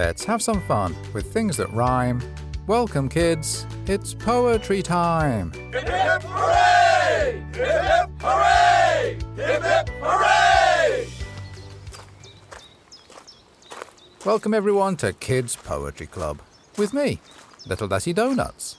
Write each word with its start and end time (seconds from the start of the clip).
Let's 0.00 0.24
have 0.24 0.40
some 0.40 0.62
fun 0.62 0.96
with 1.12 1.30
things 1.30 1.58
that 1.58 1.70
rhyme. 1.74 2.22
Welcome, 2.66 3.06
kids. 3.06 3.66
It's 3.86 4.14
poetry 4.14 4.80
time. 4.80 5.52
Hip 5.52 5.86
hip 5.86 6.22
hooray! 6.22 7.44
Hip 7.52 7.82
hip 7.82 8.10
hooray! 8.18 9.18
Hip 9.36 9.62
hip 9.62 9.90
hooray! 10.00 11.06
Welcome, 14.24 14.54
everyone, 14.54 14.96
to 14.96 15.12
Kids 15.12 15.54
Poetry 15.54 16.06
Club 16.06 16.40
with 16.78 16.94
me, 16.94 17.20
Little 17.66 17.86
Dazzy 17.86 18.14
Donuts. 18.14 18.78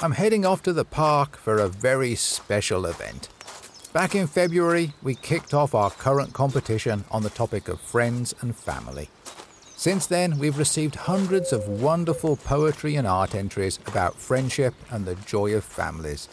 I'm 0.00 0.12
heading 0.12 0.46
off 0.46 0.62
to 0.62 0.72
the 0.72 0.86
park 0.86 1.36
for 1.36 1.58
a 1.58 1.68
very 1.68 2.14
special 2.14 2.86
event. 2.86 3.28
Back 3.92 4.14
in 4.14 4.26
February, 4.26 4.94
we 5.02 5.14
kicked 5.14 5.52
off 5.52 5.74
our 5.74 5.90
current 5.90 6.32
competition 6.32 7.04
on 7.10 7.22
the 7.22 7.28
topic 7.28 7.68
of 7.68 7.82
friends 7.82 8.34
and 8.40 8.56
family. 8.56 9.10
Since 9.78 10.08
then, 10.08 10.40
we've 10.40 10.58
received 10.58 10.96
hundreds 10.96 11.52
of 11.52 11.68
wonderful 11.68 12.34
poetry 12.34 12.96
and 12.96 13.06
art 13.06 13.32
entries 13.32 13.78
about 13.86 14.16
friendship 14.16 14.74
and 14.90 15.06
the 15.06 15.14
joy 15.14 15.54
of 15.54 15.62
families. 15.62 16.28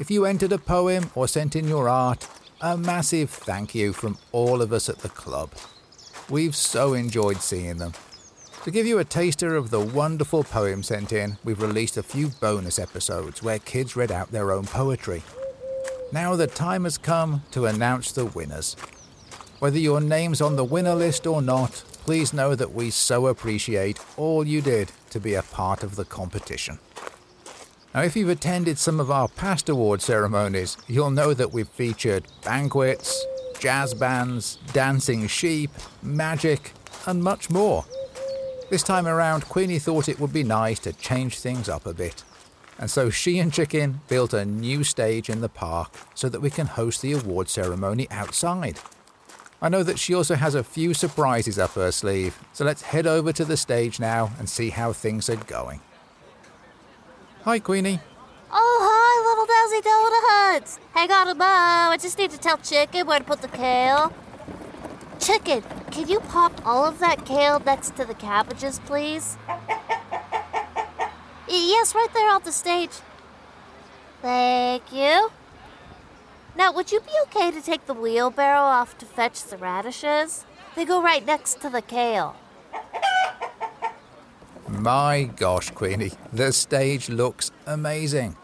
If 0.00 0.10
you 0.10 0.24
entered 0.24 0.50
a 0.50 0.58
poem 0.58 1.12
or 1.14 1.28
sent 1.28 1.54
in 1.54 1.68
your 1.68 1.88
art, 1.88 2.26
a 2.60 2.76
massive 2.76 3.30
thank 3.30 3.72
you 3.72 3.92
from 3.92 4.18
all 4.32 4.60
of 4.60 4.72
us 4.72 4.88
at 4.88 4.98
the 4.98 5.08
club. 5.08 5.52
We've 6.28 6.56
so 6.56 6.94
enjoyed 6.94 7.40
seeing 7.40 7.76
them. 7.76 7.92
To 8.64 8.72
give 8.72 8.84
you 8.84 8.98
a 8.98 9.04
taster 9.04 9.54
of 9.54 9.70
the 9.70 9.80
wonderful 9.80 10.42
poems 10.42 10.88
sent 10.88 11.12
in, 11.12 11.38
we've 11.44 11.62
released 11.62 11.96
a 11.96 12.02
few 12.02 12.30
bonus 12.40 12.80
episodes 12.80 13.44
where 13.44 13.60
kids 13.60 13.94
read 13.94 14.10
out 14.10 14.32
their 14.32 14.50
own 14.50 14.64
poetry. 14.64 15.22
Now 16.10 16.34
the 16.34 16.48
time 16.48 16.82
has 16.82 16.98
come 16.98 17.44
to 17.52 17.66
announce 17.66 18.10
the 18.10 18.24
winners. 18.24 18.74
Whether 19.60 19.78
your 19.78 20.00
name's 20.00 20.40
on 20.40 20.56
the 20.56 20.64
winner 20.64 20.96
list 20.96 21.28
or 21.28 21.40
not, 21.40 21.84
please 22.06 22.32
know 22.32 22.54
that 22.54 22.72
we 22.72 22.88
so 22.88 23.26
appreciate 23.26 23.98
all 24.16 24.46
you 24.46 24.62
did 24.62 24.92
to 25.10 25.18
be 25.18 25.34
a 25.34 25.42
part 25.42 25.82
of 25.82 25.96
the 25.96 26.04
competition. 26.04 26.78
Now, 27.92 28.02
if 28.02 28.14
you've 28.14 28.28
attended 28.28 28.78
some 28.78 29.00
of 29.00 29.10
our 29.10 29.26
past 29.26 29.68
award 29.68 30.00
ceremonies, 30.00 30.76
you'll 30.86 31.10
know 31.10 31.34
that 31.34 31.52
we've 31.52 31.68
featured 31.68 32.28
banquets, 32.44 33.26
jazz 33.58 33.92
bands, 33.92 34.58
dancing 34.72 35.26
sheep, 35.26 35.72
magic, 36.00 36.70
and 37.06 37.24
much 37.24 37.50
more. 37.50 37.84
This 38.70 38.84
time 38.84 39.08
around, 39.08 39.48
Queenie 39.48 39.80
thought 39.80 40.08
it 40.08 40.20
would 40.20 40.32
be 40.32 40.44
nice 40.44 40.78
to 40.80 40.92
change 40.92 41.40
things 41.40 41.68
up 41.68 41.86
a 41.86 41.92
bit. 41.92 42.22
And 42.78 42.88
so 42.88 43.10
she 43.10 43.40
and 43.40 43.52
Chicken 43.52 44.02
built 44.06 44.32
a 44.32 44.44
new 44.44 44.84
stage 44.84 45.28
in 45.28 45.40
the 45.40 45.48
park 45.48 45.92
so 46.14 46.28
that 46.28 46.40
we 46.40 46.50
can 46.50 46.68
host 46.68 47.02
the 47.02 47.14
award 47.14 47.48
ceremony 47.48 48.06
outside. 48.12 48.78
I 49.62 49.68
know 49.70 49.82
that 49.82 49.98
she 49.98 50.14
also 50.14 50.34
has 50.34 50.54
a 50.54 50.62
few 50.62 50.92
surprises 50.92 51.58
up 51.58 51.70
her 51.72 51.90
sleeve, 51.90 52.38
so 52.52 52.64
let's 52.64 52.82
head 52.82 53.06
over 53.06 53.32
to 53.32 53.44
the 53.44 53.56
stage 53.56 53.98
now 53.98 54.30
and 54.38 54.48
see 54.48 54.70
how 54.70 54.92
things 54.92 55.30
are 55.30 55.36
going. 55.36 55.80
Hi, 57.44 57.58
Queenie. 57.58 58.00
Oh, 58.52 58.78
hi, 58.82 59.12
little 59.28 59.46
Dazzy 59.46 59.82
Donuts. 59.82 60.78
Hang 60.92 61.10
on 61.10 61.28
a 61.28 61.34
mo. 61.34 61.44
I 61.44 61.96
just 61.96 62.18
need 62.18 62.30
to 62.32 62.38
tell 62.38 62.58
Chicken 62.58 63.06
where 63.06 63.18
to 63.18 63.24
put 63.24 63.40
the 63.40 63.48
kale. 63.48 64.12
Chicken, 65.18 65.62
can 65.90 66.08
you 66.08 66.20
pop 66.20 66.52
all 66.66 66.84
of 66.84 66.98
that 66.98 67.24
kale 67.24 67.58
next 67.60 67.96
to 67.96 68.04
the 68.04 68.14
cabbages, 68.14 68.78
please? 68.80 69.38
Yes, 71.48 71.94
right 71.94 72.12
there 72.12 72.30
on 72.30 72.42
the 72.42 72.52
stage. 72.52 72.90
Thank 74.20 74.92
you. 74.92 75.30
Now, 76.56 76.72
would 76.72 76.90
you 76.90 77.00
be 77.00 77.12
okay 77.24 77.50
to 77.50 77.60
take 77.60 77.86
the 77.86 77.92
wheelbarrow 77.92 78.60
off 78.60 78.96
to 78.98 79.06
fetch 79.06 79.44
the 79.44 79.58
radishes? 79.58 80.46
They 80.74 80.86
go 80.86 81.02
right 81.02 81.24
next 81.24 81.60
to 81.60 81.68
the 81.68 81.82
kale. 81.82 82.34
My 84.68 85.30
gosh, 85.36 85.70
Queenie, 85.70 86.12
the 86.32 86.52
stage 86.52 87.08
looks 87.10 87.50
amazing. 87.66 88.36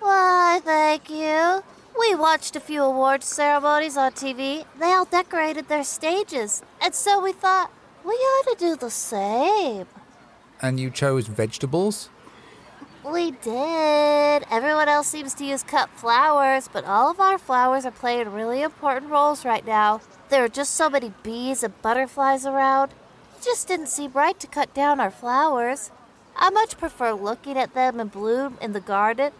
Why, 0.00 0.60
thank 0.64 1.10
you. 1.10 1.62
We 1.98 2.14
watched 2.14 2.54
a 2.54 2.60
few 2.60 2.82
awards 2.82 3.26
ceremonies 3.26 3.96
on 3.96 4.12
TV. 4.12 4.64
They 4.78 4.92
all 4.92 5.04
decorated 5.04 5.68
their 5.68 5.84
stages. 5.84 6.62
And 6.80 6.94
so 6.94 7.20
we 7.20 7.32
thought, 7.32 7.72
we 8.04 8.12
ought 8.12 8.56
to 8.58 8.64
do 8.64 8.76
the 8.76 8.90
same. 8.90 9.86
And 10.62 10.78
you 10.78 10.90
chose 10.90 11.26
vegetables? 11.26 12.10
We 13.12 13.30
did. 13.30 14.44
Everyone 14.50 14.88
else 14.88 15.06
seems 15.06 15.32
to 15.34 15.44
use 15.44 15.62
cut 15.62 15.90
flowers, 15.90 16.68
but 16.72 16.84
all 16.84 17.08
of 17.08 17.20
our 17.20 17.38
flowers 17.38 17.86
are 17.86 17.92
playing 17.92 18.32
really 18.32 18.62
important 18.62 19.12
roles 19.12 19.44
right 19.44 19.64
now. 19.64 20.00
There 20.28 20.42
are 20.42 20.48
just 20.48 20.74
so 20.74 20.90
many 20.90 21.12
bees 21.22 21.62
and 21.62 21.80
butterflies 21.82 22.44
around. 22.44 22.90
It 23.36 23.44
just 23.44 23.68
didn't 23.68 23.90
seem 23.90 24.10
right 24.12 24.38
to 24.40 24.48
cut 24.48 24.74
down 24.74 24.98
our 24.98 25.12
flowers. 25.12 25.92
I 26.34 26.50
much 26.50 26.78
prefer 26.78 27.12
looking 27.12 27.56
at 27.56 27.74
them 27.74 28.00
in 28.00 28.08
bloom 28.08 28.58
in 28.60 28.72
the 28.72 28.80
garden. 28.80 29.30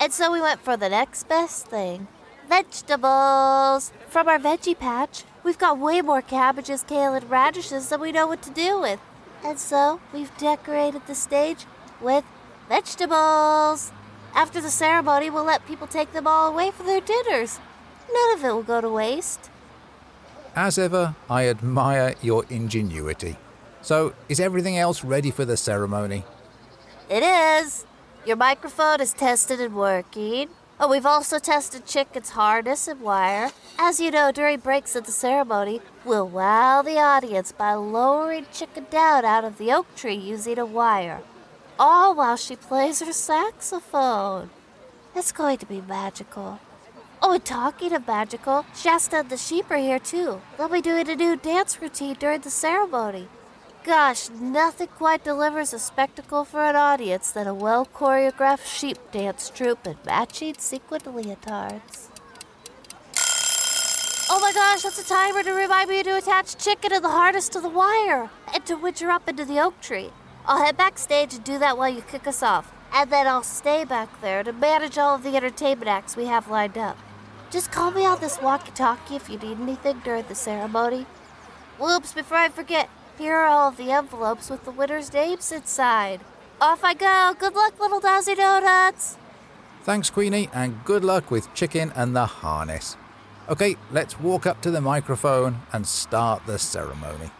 And 0.00 0.12
so 0.12 0.32
we 0.32 0.40
went 0.40 0.60
for 0.60 0.76
the 0.76 0.88
next 0.88 1.28
best 1.28 1.66
thing 1.68 2.08
vegetables. 2.48 3.92
From 4.08 4.26
our 4.26 4.40
veggie 4.40 4.78
patch, 4.78 5.22
we've 5.44 5.58
got 5.58 5.78
way 5.78 6.00
more 6.00 6.22
cabbages, 6.22 6.82
kale, 6.82 7.14
and 7.14 7.30
radishes 7.30 7.90
than 7.90 8.00
we 8.00 8.10
know 8.10 8.26
what 8.26 8.42
to 8.42 8.50
do 8.50 8.80
with. 8.80 8.98
And 9.44 9.58
so 9.58 10.00
we've 10.12 10.36
decorated 10.36 11.02
the 11.06 11.14
stage 11.14 11.66
with 12.00 12.24
vegetables. 12.68 13.92
After 14.34 14.60
the 14.60 14.70
ceremony, 14.70 15.30
we'll 15.30 15.44
let 15.44 15.66
people 15.66 15.86
take 15.86 16.12
them 16.12 16.26
all 16.26 16.48
away 16.48 16.70
for 16.70 16.82
their 16.82 17.00
dinners. 17.00 17.58
None 18.12 18.38
of 18.38 18.44
it 18.44 18.52
will 18.52 18.62
go 18.62 18.80
to 18.80 18.88
waste. 18.88 19.50
As 20.54 20.78
ever, 20.78 21.14
I 21.28 21.48
admire 21.48 22.14
your 22.22 22.44
ingenuity. 22.50 23.36
So, 23.82 24.14
is 24.28 24.40
everything 24.40 24.76
else 24.76 25.04
ready 25.04 25.30
for 25.30 25.44
the 25.44 25.56
ceremony? 25.56 26.24
It 27.08 27.22
is. 27.22 27.86
Your 28.26 28.36
microphone 28.36 29.00
is 29.00 29.12
tested 29.12 29.60
and 29.60 29.74
working. 29.74 30.48
Oh, 30.80 30.88
we've 30.88 31.06
also 31.06 31.38
tested 31.38 31.86
Chicken's 31.86 32.30
harness 32.30 32.86
and 32.86 33.00
wire. 33.00 33.50
As 33.78 33.98
you 33.98 34.10
know, 34.10 34.30
during 34.30 34.60
breaks 34.60 34.94
of 34.94 35.06
the 35.06 35.12
ceremony, 35.12 35.80
we'll 36.04 36.28
wow 36.28 36.82
the 36.82 36.98
audience 36.98 37.50
by 37.50 37.74
lowering 37.74 38.46
Chicken 38.52 38.86
down 38.90 39.24
out 39.24 39.44
of 39.44 39.58
the 39.58 39.72
oak 39.72 39.86
tree 39.96 40.14
using 40.14 40.58
a 40.58 40.66
wire 40.66 41.22
all 41.78 42.14
while 42.14 42.36
she 42.36 42.56
plays 42.56 43.00
her 43.00 43.12
saxophone. 43.12 44.50
It's 45.14 45.32
going 45.32 45.58
to 45.58 45.66
be 45.66 45.80
magical. 45.80 46.60
Oh, 47.20 47.32
and 47.32 47.44
talking 47.44 47.92
of 47.92 48.06
magical, 48.06 48.64
Shasta 48.74 49.18
and 49.18 49.30
the 49.30 49.36
sheep 49.36 49.70
are 49.70 49.76
here 49.76 49.98
too. 49.98 50.40
They'll 50.56 50.68
be 50.68 50.80
doing 50.80 51.08
a 51.08 51.16
new 51.16 51.36
dance 51.36 51.80
routine 51.80 52.16
during 52.18 52.40
the 52.40 52.50
ceremony. 52.50 53.28
Gosh, 53.84 54.28
nothing 54.30 54.88
quite 54.88 55.24
delivers 55.24 55.72
a 55.72 55.78
spectacle 55.78 56.44
for 56.44 56.62
an 56.62 56.76
audience 56.76 57.30
than 57.30 57.46
a 57.46 57.54
well 57.54 57.86
choreographed 57.86 58.66
sheep 58.66 58.98
dance 59.10 59.50
troupe 59.50 59.86
and 59.86 59.96
matching 60.04 60.54
sequined 60.58 61.04
leotards. 61.04 62.08
Oh 64.30 64.40
my 64.40 64.52
gosh, 64.52 64.82
that's 64.82 64.98
a 64.98 65.08
timer 65.08 65.42
to 65.42 65.52
remind 65.52 65.88
me 65.88 66.02
to 66.02 66.18
attach 66.18 66.62
chicken 66.62 66.92
and 66.92 67.02
the 67.02 67.08
harness 67.08 67.48
to 67.48 67.60
the 67.60 67.68
wire 67.68 68.28
and 68.52 68.64
to 68.66 68.76
winch 68.76 69.00
her 69.00 69.10
up 69.10 69.26
into 69.26 69.44
the 69.44 69.58
oak 69.58 69.80
tree. 69.80 70.10
I'll 70.48 70.64
head 70.64 70.78
backstage 70.78 71.34
and 71.34 71.44
do 71.44 71.58
that 71.58 71.76
while 71.76 71.90
you 71.90 72.00
kick 72.00 72.26
us 72.26 72.42
off. 72.42 72.72
And 72.94 73.12
then 73.12 73.26
I'll 73.26 73.42
stay 73.42 73.84
back 73.84 74.22
there 74.22 74.42
to 74.42 74.52
manage 74.54 74.96
all 74.96 75.14
of 75.14 75.22
the 75.22 75.36
entertainment 75.36 75.88
acts 75.88 76.16
we 76.16 76.24
have 76.24 76.48
lined 76.48 76.78
up. 76.78 76.96
Just 77.50 77.70
call 77.70 77.90
me 77.90 78.06
on 78.06 78.18
this 78.20 78.40
walkie 78.40 78.72
talkie 78.72 79.16
if 79.16 79.28
you 79.28 79.36
need 79.38 79.60
anything 79.60 80.00
during 80.02 80.24
the 80.26 80.34
ceremony. 80.34 81.04
Whoops, 81.78 82.14
before 82.14 82.38
I 82.38 82.48
forget, 82.48 82.88
here 83.18 83.34
are 83.34 83.46
all 83.46 83.68
of 83.68 83.76
the 83.76 83.90
envelopes 83.90 84.48
with 84.48 84.64
the 84.64 84.70
winners' 84.70 85.12
names 85.12 85.52
inside. 85.52 86.20
Off 86.62 86.82
I 86.82 86.94
go. 86.94 87.34
Good 87.38 87.54
luck, 87.54 87.78
little 87.78 88.00
Dazzy 88.00 88.34
Donuts. 88.34 89.18
Thanks, 89.82 90.08
Queenie, 90.08 90.48
and 90.54 90.82
good 90.84 91.04
luck 91.04 91.30
with 91.30 91.52
Chicken 91.52 91.92
and 91.94 92.16
the 92.16 92.24
harness. 92.24 92.96
Okay, 93.50 93.76
let's 93.90 94.18
walk 94.18 94.46
up 94.46 94.62
to 94.62 94.70
the 94.70 94.80
microphone 94.80 95.60
and 95.74 95.86
start 95.86 96.46
the 96.46 96.58
ceremony. 96.58 97.30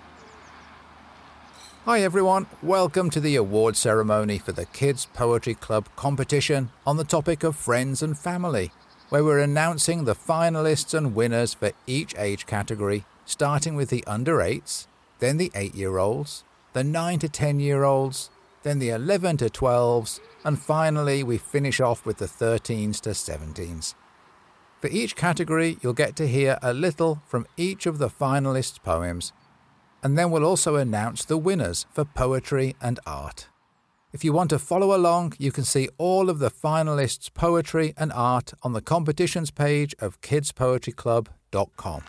Hi 1.88 2.02
everyone, 2.02 2.46
welcome 2.62 3.08
to 3.08 3.18
the 3.18 3.36
award 3.36 3.74
ceremony 3.74 4.36
for 4.36 4.52
the 4.52 4.66
Kids 4.66 5.06
Poetry 5.14 5.54
Club 5.54 5.88
competition 5.96 6.68
on 6.86 6.98
the 6.98 7.02
topic 7.02 7.42
of 7.42 7.56
friends 7.56 8.02
and 8.02 8.18
family, 8.18 8.72
where 9.08 9.24
we're 9.24 9.38
announcing 9.38 10.04
the 10.04 10.14
finalists 10.14 10.92
and 10.92 11.14
winners 11.14 11.54
for 11.54 11.72
each 11.86 12.14
age 12.18 12.44
category, 12.44 13.06
starting 13.24 13.74
with 13.74 13.88
the 13.88 14.04
under 14.06 14.36
8s, 14.36 14.86
then 15.20 15.38
the 15.38 15.50
8 15.54 15.74
year 15.74 15.96
olds, 15.96 16.44
the 16.74 16.84
9 16.84 17.20
to 17.20 17.28
10 17.30 17.58
year 17.58 17.84
olds, 17.84 18.28
then 18.64 18.80
the 18.80 18.90
11 18.90 19.38
to 19.38 19.46
12s, 19.46 20.20
and 20.44 20.58
finally 20.58 21.22
we 21.22 21.38
finish 21.38 21.80
off 21.80 22.04
with 22.04 22.18
the 22.18 22.26
13s 22.26 23.00
to 23.00 23.10
17s. 23.10 23.94
For 24.82 24.88
each 24.88 25.16
category, 25.16 25.78
you'll 25.80 25.94
get 25.94 26.16
to 26.16 26.28
hear 26.28 26.58
a 26.60 26.74
little 26.74 27.22
from 27.26 27.46
each 27.56 27.86
of 27.86 27.96
the 27.96 28.10
finalists' 28.10 28.82
poems 28.82 29.32
and 30.02 30.16
then 30.16 30.30
we'll 30.30 30.44
also 30.44 30.76
announce 30.76 31.24
the 31.24 31.36
winners 31.36 31.86
for 31.92 32.04
poetry 32.04 32.76
and 32.80 33.00
art. 33.06 33.48
If 34.12 34.24
you 34.24 34.32
want 34.32 34.50
to 34.50 34.58
follow 34.58 34.96
along, 34.96 35.34
you 35.38 35.52
can 35.52 35.64
see 35.64 35.88
all 35.98 36.30
of 36.30 36.38
the 36.38 36.50
finalists' 36.50 37.32
poetry 37.32 37.92
and 37.96 38.10
art 38.12 38.54
on 38.62 38.72
the 38.72 38.80
competitions 38.80 39.50
page 39.50 39.94
of 39.98 40.20
kidspoetryclub.com. 40.22 42.02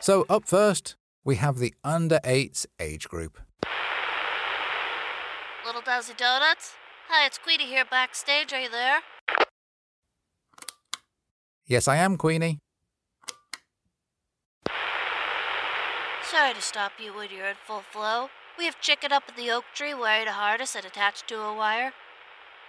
So, 0.00 0.26
up 0.28 0.46
first, 0.46 0.96
we 1.24 1.36
have 1.36 1.58
the 1.58 1.72
under 1.84 2.18
8s 2.24 2.66
age 2.80 3.08
group. 3.08 3.38
Little 5.64 5.80
Dazzy 5.80 6.16
Donuts? 6.16 6.74
Hi, 7.08 7.26
it's 7.26 7.38
Queenie 7.38 7.66
here 7.66 7.84
backstage. 7.90 8.52
Are 8.52 8.60
you 8.60 8.68
there? 8.68 8.98
Yes, 11.66 11.88
I 11.88 11.96
am, 11.96 12.18
Queenie. 12.18 12.58
Sorry 16.34 16.52
to 16.52 16.60
stop 16.60 16.94
you 16.98 17.14
when 17.14 17.28
you're 17.30 17.46
in 17.46 17.54
full 17.64 17.82
flow. 17.92 18.28
We 18.58 18.64
have 18.64 18.80
chicken 18.80 19.12
up 19.12 19.22
in 19.28 19.36
the 19.36 19.52
oak 19.52 19.66
tree 19.72 19.94
wearing 19.94 20.26
a 20.26 20.32
harness 20.32 20.74
and 20.74 20.84
attached 20.84 21.28
to 21.28 21.40
a 21.40 21.54
wire. 21.54 21.92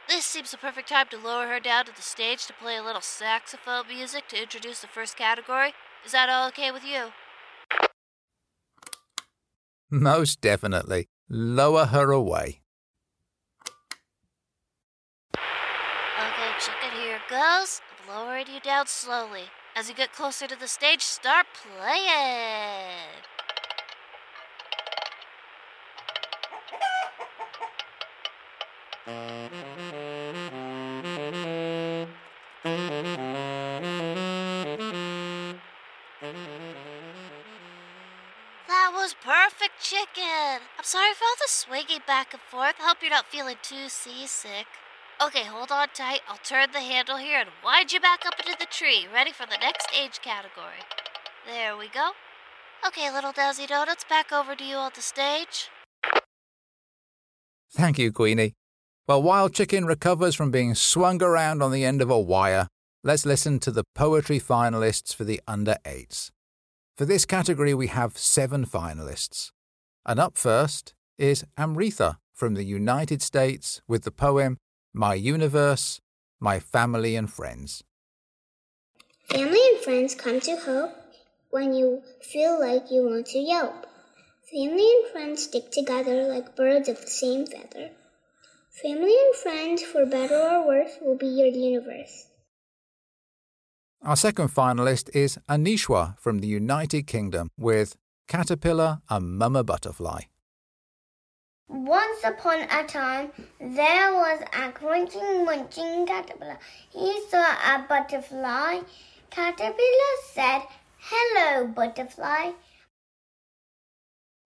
This 0.07 0.23
seems 0.23 0.51
the 0.51 0.57
perfect 0.57 0.89
time 0.89 1.07
to 1.09 1.17
lower 1.17 1.47
her 1.47 1.59
down 1.59 1.85
to 1.85 1.95
the 1.95 2.03
stage 2.03 2.45
to 2.45 2.53
play 2.53 2.77
a 2.77 2.83
little 2.83 3.01
saxophone 3.01 3.87
music 3.87 4.27
to 4.27 4.39
introduce 4.39 4.81
the 4.81 4.87
first 4.87 5.17
category. 5.17 5.73
Is 6.05 6.11
that 6.11 6.29
all 6.29 6.47
okay 6.49 6.71
with 6.71 6.85
you? 6.85 7.05
Most 9.89 10.41
definitely. 10.41 11.07
Lower 11.27 11.85
her 11.85 12.11
away. 12.11 12.61
Okay, 15.33 16.51
chicken, 16.59 16.99
here 17.01 17.19
goes. 17.31 17.81
I'm 17.89 18.15
lowering 18.15 18.45
you 18.53 18.59
down 18.59 18.85
slowly. 18.85 19.45
As 19.75 19.89
you 19.89 19.95
get 19.95 20.13
closer 20.13 20.45
to 20.45 20.55
the 20.55 20.67
stage, 20.67 21.01
start 21.01 21.47
playing. 21.51 23.25
That 29.05 29.13
was 38.93 39.13
perfect, 39.21 39.79
chicken. 39.79 40.61
I'm 40.77 40.83
sorry 40.83 41.13
for 41.13 41.23
all 41.23 41.35
the 41.37 41.47
swinging 41.47 41.99
back 42.07 42.33
and 42.33 42.41
forth. 42.41 42.73
Hope 42.79 42.97
you're 43.01 43.11
not 43.11 43.27
feeling 43.27 43.57
too 43.61 43.89
seasick. 43.89 44.65
Okay, 45.23 45.43
hold 45.43 45.71
on 45.71 45.89
tight. 45.93 46.21
I'll 46.27 46.37
turn 46.37 46.71
the 46.73 46.79
handle 46.79 47.17
here 47.17 47.39
and 47.39 47.49
wind 47.63 47.93
you 47.93 47.99
back 47.99 48.25
up 48.25 48.39
into 48.39 48.57
the 48.59 48.65
tree, 48.65 49.05
ready 49.13 49.31
for 49.31 49.45
the 49.45 49.57
next 49.61 49.87
age 49.95 50.19
category. 50.23 50.81
There 51.45 51.77
we 51.77 51.89
go. 51.89 52.13
Okay, 52.87 53.11
little 53.13 53.33
Dazzy 53.33 53.67
Donuts, 53.67 54.03
back 54.09 54.31
over 54.31 54.55
to 54.55 54.63
you 54.63 54.77
on 54.77 54.93
the 54.95 55.01
stage. 55.01 55.69
Thank 57.71 57.99
you, 57.99 58.11
Queenie. 58.11 58.55
Well, 59.07 59.21
while 59.21 59.49
Chicken 59.49 59.85
recovers 59.85 60.33
from 60.33 60.49
being 60.49 60.73
swung 60.73 61.21
around 61.21 61.61
on 61.61 61.71
the 61.71 61.85
end 61.85 62.01
of 62.01 62.09
a 62.09 62.19
wire, 62.19 62.67
let's 63.03 63.23
listen 63.23 63.59
to 63.59 63.69
the 63.69 63.83
poetry 63.93 64.39
finalists 64.39 65.13
for 65.13 65.23
the 65.23 65.39
under 65.47 65.77
8s. 65.85 66.31
For 66.97 67.05
this 67.05 67.23
category, 67.23 67.75
we 67.75 67.85
have 67.85 68.17
seven 68.17 68.65
finalists. 68.65 69.51
And 70.07 70.19
up 70.19 70.37
first 70.37 70.95
is 71.19 71.45
Amritha 71.55 72.17
from 72.33 72.55
the 72.55 72.63
United 72.63 73.21
States 73.21 73.79
with 73.87 74.05
the 74.05 74.11
poem 74.11 74.57
My 74.91 75.13
Universe, 75.13 75.99
My 76.39 76.59
Family 76.59 77.15
and 77.15 77.31
Friends. 77.31 77.83
Family 79.29 79.61
and 79.69 79.83
friends 79.83 80.15
come 80.15 80.39
to 80.39 80.55
help 80.55 80.95
when 81.51 81.75
you 81.75 82.01
feel 82.23 82.59
like 82.59 82.89
you 82.89 83.03
want 83.03 83.27
to 83.27 83.37
yelp. 83.37 83.85
Family 84.51 84.89
and 84.95 85.11
friends 85.11 85.43
stick 85.43 85.69
together 85.71 86.23
like 86.23 86.55
birds 86.55 86.89
of 86.89 87.01
the 87.01 87.11
same 87.11 87.45
feather. 87.45 87.91
Family 88.81 89.15
and 89.25 89.35
friends, 89.35 89.83
for 89.83 90.05
better 90.05 90.35
or 90.35 90.67
worse, 90.67 90.97
will 91.01 91.15
be 91.15 91.27
your 91.27 91.47
universe. 91.47 92.27
Our 94.01 94.17
second 94.17 94.49
finalist 94.49 95.15
is 95.15 95.39
Anishwa 95.47 96.19
from 96.19 96.39
the 96.39 96.47
United 96.47 97.07
Kingdom 97.07 97.47
with 97.57 97.95
Caterpillar 98.27 98.99
and 99.09 99.37
Mama 99.37 99.63
Butterfly. 99.63 100.23
Once 101.69 102.19
upon 102.25 102.63
a 102.63 102.83
time, 102.85 103.31
there 103.61 104.13
was 104.13 104.41
a 104.53 104.71
crunching, 104.73 105.45
munching 105.45 106.05
caterpillar. 106.05 106.59
He 106.89 107.23
saw 107.29 107.45
a 107.45 107.85
butterfly. 107.87 108.81
Caterpillar 109.29 110.15
said, 110.33 110.63
Hello, 110.97 111.65
butterfly. 111.67 112.51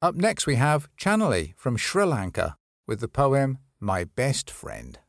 Up 0.03 0.13
next, 0.13 0.45
we 0.45 0.55
have 0.55 0.87
Chanali 0.97 1.55
from 1.57 1.77
Sri 1.77 2.05
Lanka 2.05 2.57
with 2.85 2.99
the 2.99 3.07
poem 3.07 3.57
My 3.81 4.03
Best 4.03 4.51
Friend. 4.51 4.99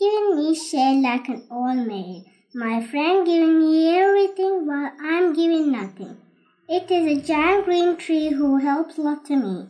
Giving 0.00 0.36
me 0.38 0.54
shade 0.54 1.02
like 1.02 1.28
an 1.28 1.46
old 1.50 1.86
maid. 1.86 2.24
My 2.54 2.82
friend 2.82 3.26
giving 3.26 3.58
me 3.58 3.94
everything 3.94 4.66
while 4.66 4.90
I'm 5.02 5.34
giving 5.34 5.70
nothing. 5.70 6.16
It 6.66 6.90
is 6.90 7.18
a 7.18 7.20
giant 7.20 7.66
green 7.66 7.98
tree 7.98 8.30
who 8.30 8.56
helps 8.56 8.96
love 8.96 9.24
to 9.24 9.36
me. 9.36 9.66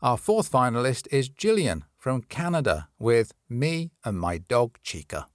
Our 0.00 0.16
fourth 0.16 0.48
finalist 0.52 1.08
is 1.10 1.28
Gillian 1.28 1.86
from 1.98 2.22
Canada 2.22 2.88
with 3.00 3.32
Me 3.48 3.90
and 4.04 4.20
My 4.20 4.38
Dog 4.38 4.78
Chica. 4.84 5.26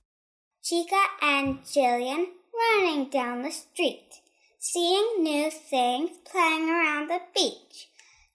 Chica 0.63 1.03
and 1.21 1.61
Jillian 1.63 2.27
running 2.53 3.09
down 3.09 3.41
the 3.41 3.51
street, 3.51 4.21
seeing 4.57 5.21
new 5.21 5.51
things, 5.51 6.11
playing 6.23 6.69
around 6.69 7.09
the 7.09 7.19
beach, 7.35 7.89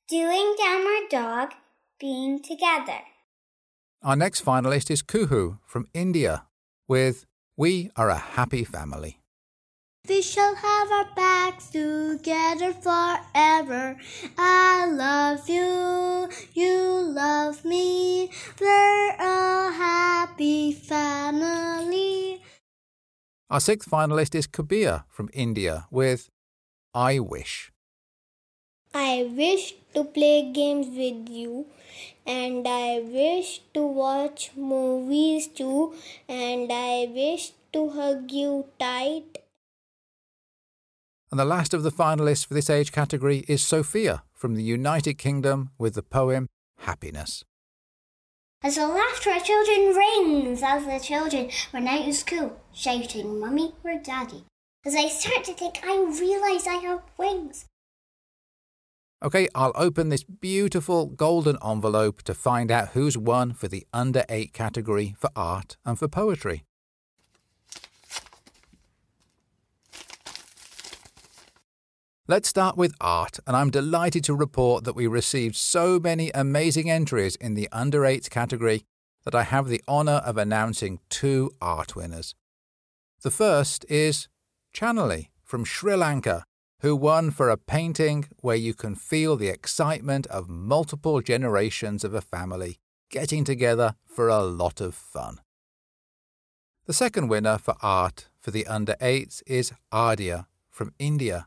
doing 0.07 0.55
down 0.59 0.83
our 0.83 1.09
dog, 1.09 1.55
being 2.01 2.41
together. 2.43 3.01
Our 4.03 4.17
next 4.17 4.43
finalist 4.43 4.91
is 4.91 5.03
Kuhu 5.03 5.59
from 5.67 5.87
India 5.93 6.47
with 6.89 7.27
We 7.57 7.91
Are 7.95 8.09
a 8.09 8.17
Happy 8.17 8.65
Family. 8.65 9.21
We 10.09 10.23
shall 10.23 10.55
have 10.55 10.91
our 10.91 11.15
backs 11.15 11.69
together 11.69 12.73
forever. 12.73 13.99
I 14.39 14.87
love 14.87 15.47
you, 15.47 16.31
you 16.55 16.81
love 17.03 17.65
me. 17.67 18.31
We're 18.59 19.11
a 19.11 19.71
happy 19.71 20.73
family. 20.73 22.43
Our 23.51 23.61
sixth 23.61 23.91
finalist 23.91 24.35
is 24.35 24.47
Kabir 24.47 25.05
from 25.11 25.29
India 25.35 25.87
with 25.91 26.31
I 26.95 27.19
Wish. 27.19 27.70
I 28.93 29.31
wish 29.37 29.75
to 29.95 30.05
play 30.05 30.51
games 30.53 30.89
with 30.89 31.29
you, 31.29 31.67
and 32.27 32.67
I 32.67 32.99
wish 33.01 33.61
to 33.75 33.87
watch 33.87 34.51
movies 34.57 35.47
too, 35.47 35.95
and 36.29 36.71
I 36.73 37.09
wish 37.13 37.53
to 37.73 37.91
hug 37.91 38.33
you 38.33 38.67
tight. 38.81 39.39
And 41.31 41.39
the 41.39 41.45
last 41.45 41.73
of 41.73 41.85
the 41.85 41.93
finalists 41.93 42.45
for 42.45 42.55
this 42.55 42.69
age 42.69 42.91
category 42.91 43.45
is 43.47 43.63
Sophia 43.63 44.25
from 44.35 44.57
the 44.57 44.65
United 44.65 45.15
Kingdom 45.15 45.71
with 45.79 45.95
the 45.95 46.03
poem 46.03 46.49
Happiness. 46.81 47.45
As 48.65 48.75
the 48.75 48.89
laughter 48.89 49.31
of 49.31 49.45
children 49.45 49.95
rings 49.95 50.63
as 50.63 50.85
the 50.85 50.99
children 50.99 51.49
run 51.73 51.87
out 51.87 52.09
of 52.09 52.15
school, 52.15 52.61
shouting, 52.73 53.39
Mummy 53.39 53.73
or 53.85 53.99
Daddy. 53.99 54.45
As 54.85 54.97
I 54.97 55.09
start 55.09 55.45
to 55.45 55.53
think, 55.53 55.79
I 55.85 55.97
realize 55.97 56.67
I 56.67 56.83
have 56.83 57.03
wings. 57.17 57.67
Okay, 59.23 59.49
I'll 59.55 59.73
open 59.75 60.09
this 60.09 60.25
beautiful 60.25 61.05
golden 61.05 61.59
envelope 61.63 62.23
to 62.23 62.33
find 62.33 62.71
out 62.71 62.91
who's 62.91 63.19
won 63.19 63.53
for 63.53 63.69
the 63.69 63.87
under 63.93 64.25
8 64.31 64.55
category 64.55 65.15
for 65.19 65.29
art 65.37 65.77
and 65.85 65.99
for 65.99 66.09
poetry. 66.09 66.65
Let's 72.27 72.49
start 72.49 72.79
with 72.79 72.95
art, 72.99 73.41
and 73.47 73.57
I'm 73.57 73.71
delighted 73.71 74.25
to 74.25 74.35
report 74.35 74.85
that 74.85 74.97
we 74.97 75.07
received 75.07 75.57
so 75.57 76.01
many 76.01 76.31
amazing 76.31 76.89
entries 76.89 77.37
in 77.37 77.53
the 77.53 77.69
under 77.73 78.07
8 78.07 78.31
category 78.31 78.85
that 79.25 79.35
I 79.35 79.43
have 79.43 79.69
the 79.69 79.83
honour 79.87 80.23
of 80.25 80.39
announcing 80.39 81.01
two 81.11 81.51
art 81.61 81.95
winners. 81.95 82.35
The 83.23 83.31
first 83.31 83.85
is 83.91 84.29
Chanali 84.73 85.29
from 85.45 85.65
Sri 85.67 85.95
Lanka, 85.95 86.45
who 86.81 86.97
won 86.97 87.31
for 87.31 87.49
a 87.49 87.57
painting 87.57 88.27
where 88.41 88.57
you 88.57 88.75
can 88.75 88.95
feel 88.95 89.37
the 89.37 89.49
excitement 89.49 90.27
of 90.29 90.49
multiple 90.49 91.21
generations 91.21 92.05
of 92.05 92.15
a 92.15 92.21
family 92.21 92.79
getting 93.11 93.45
together 93.45 93.95
for 94.07 94.29
a 94.29 94.43
lot 94.43 94.81
of 94.81 94.95
fun. 94.95 95.41
The 96.87 96.93
second 96.93 97.29
winner 97.29 97.59
for 97.59 97.75
art 97.83 98.29
for 98.41 98.51
the 98.51 98.67
under 98.67 98.95
8s 99.01 99.43
is 99.47 99.73
Ardia 99.93 100.47
from 100.71 100.93
India 100.99 101.47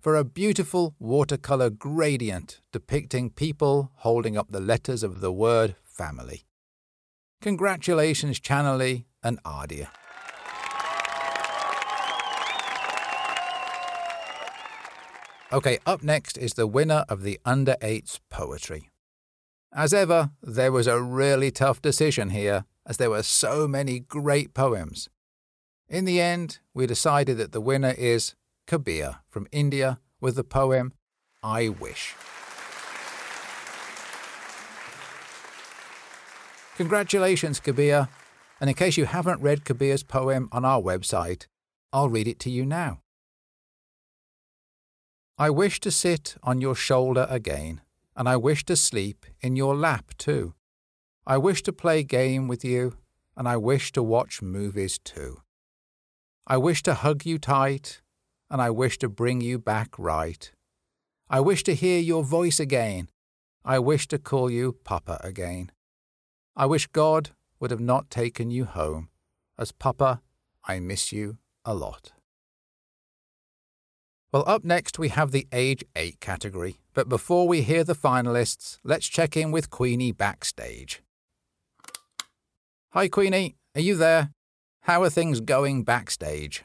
for 0.00 0.16
a 0.16 0.24
beautiful 0.24 0.94
watercolour 0.98 1.70
gradient 1.70 2.60
depicting 2.72 3.30
people 3.30 3.90
holding 3.96 4.36
up 4.36 4.50
the 4.50 4.60
letters 4.60 5.02
of 5.02 5.20
the 5.20 5.32
word 5.32 5.76
family. 5.82 6.44
Congratulations, 7.40 8.38
Chanali 8.38 9.04
and 9.22 9.38
Ardia. 9.44 9.90
Okay, 15.52 15.78
up 15.86 16.02
next 16.02 16.36
is 16.38 16.54
the 16.54 16.66
winner 16.66 17.04
of 17.08 17.22
the 17.22 17.38
Under 17.44 17.76
8s 17.80 18.18
poetry. 18.30 18.90
As 19.72 19.92
ever, 19.92 20.30
there 20.42 20.72
was 20.72 20.86
a 20.86 21.00
really 21.00 21.50
tough 21.50 21.82
decision 21.82 22.30
here, 22.30 22.64
as 22.86 22.96
there 22.96 23.10
were 23.10 23.22
so 23.22 23.68
many 23.68 24.00
great 24.00 24.54
poems. 24.54 25.08
In 25.88 26.06
the 26.06 26.20
end, 26.20 26.58
we 26.72 26.86
decided 26.86 27.36
that 27.38 27.52
the 27.52 27.60
winner 27.60 27.94
is 27.96 28.34
Kabir 28.66 29.16
from 29.28 29.46
India 29.52 29.98
with 30.20 30.36
the 30.36 30.44
poem 30.44 30.92
I 31.42 31.68
Wish. 31.68 32.14
Congratulations, 36.76 37.60
Kabir. 37.60 38.08
And 38.60 38.70
in 38.70 38.74
case 38.74 38.96
you 38.96 39.04
haven't 39.04 39.42
read 39.42 39.64
Kabir's 39.64 40.02
poem 40.02 40.48
on 40.50 40.64
our 40.64 40.80
website, 40.80 41.46
I'll 41.92 42.08
read 42.08 42.26
it 42.26 42.40
to 42.40 42.50
you 42.50 42.64
now. 42.64 43.03
I 45.36 45.50
wish 45.50 45.80
to 45.80 45.90
sit 45.90 46.36
on 46.44 46.60
your 46.60 46.76
shoulder 46.76 47.26
again, 47.28 47.80
and 48.14 48.28
I 48.28 48.36
wish 48.36 48.64
to 48.66 48.76
sleep 48.76 49.26
in 49.40 49.56
your 49.56 49.74
lap 49.74 50.12
too. 50.16 50.54
I 51.26 51.38
wish 51.38 51.60
to 51.64 51.72
play 51.72 52.04
game 52.04 52.46
with 52.46 52.64
you, 52.64 52.98
and 53.36 53.48
I 53.48 53.56
wish 53.56 53.90
to 53.92 54.02
watch 54.02 54.42
movies 54.42 54.96
too. 54.96 55.40
I 56.46 56.56
wish 56.56 56.84
to 56.84 56.94
hug 56.94 57.26
you 57.26 57.38
tight, 57.38 58.00
and 58.48 58.62
I 58.62 58.70
wish 58.70 58.96
to 58.98 59.08
bring 59.08 59.40
you 59.40 59.58
back 59.58 59.98
right. 59.98 60.52
I 61.28 61.40
wish 61.40 61.64
to 61.64 61.74
hear 61.74 61.98
your 61.98 62.22
voice 62.22 62.60
again. 62.60 63.08
I 63.64 63.80
wish 63.80 64.06
to 64.08 64.18
call 64.18 64.50
you 64.50 64.76
Papa 64.84 65.20
again. 65.24 65.72
I 66.54 66.66
wish 66.66 66.86
God 66.86 67.30
would 67.58 67.72
have 67.72 67.80
not 67.80 68.08
taken 68.08 68.50
you 68.52 68.66
home, 68.66 69.08
as 69.58 69.72
Papa, 69.72 70.20
I 70.62 70.78
miss 70.78 71.10
you 71.10 71.38
a 71.64 71.74
lot. 71.74 72.13
Well, 74.34 74.42
up 74.48 74.64
next 74.64 74.98
we 74.98 75.10
have 75.10 75.30
the 75.30 75.46
age 75.52 75.84
8 75.94 76.18
category, 76.18 76.80
but 76.92 77.08
before 77.08 77.46
we 77.46 77.62
hear 77.62 77.84
the 77.84 77.94
finalists, 77.94 78.80
let's 78.82 79.06
check 79.06 79.36
in 79.36 79.52
with 79.52 79.70
Queenie 79.70 80.10
backstage. 80.10 81.04
Hi, 82.94 83.06
Queenie, 83.06 83.54
are 83.76 83.80
you 83.80 83.94
there? 83.94 84.32
How 84.80 85.04
are 85.04 85.08
things 85.08 85.40
going 85.40 85.84
backstage? 85.84 86.64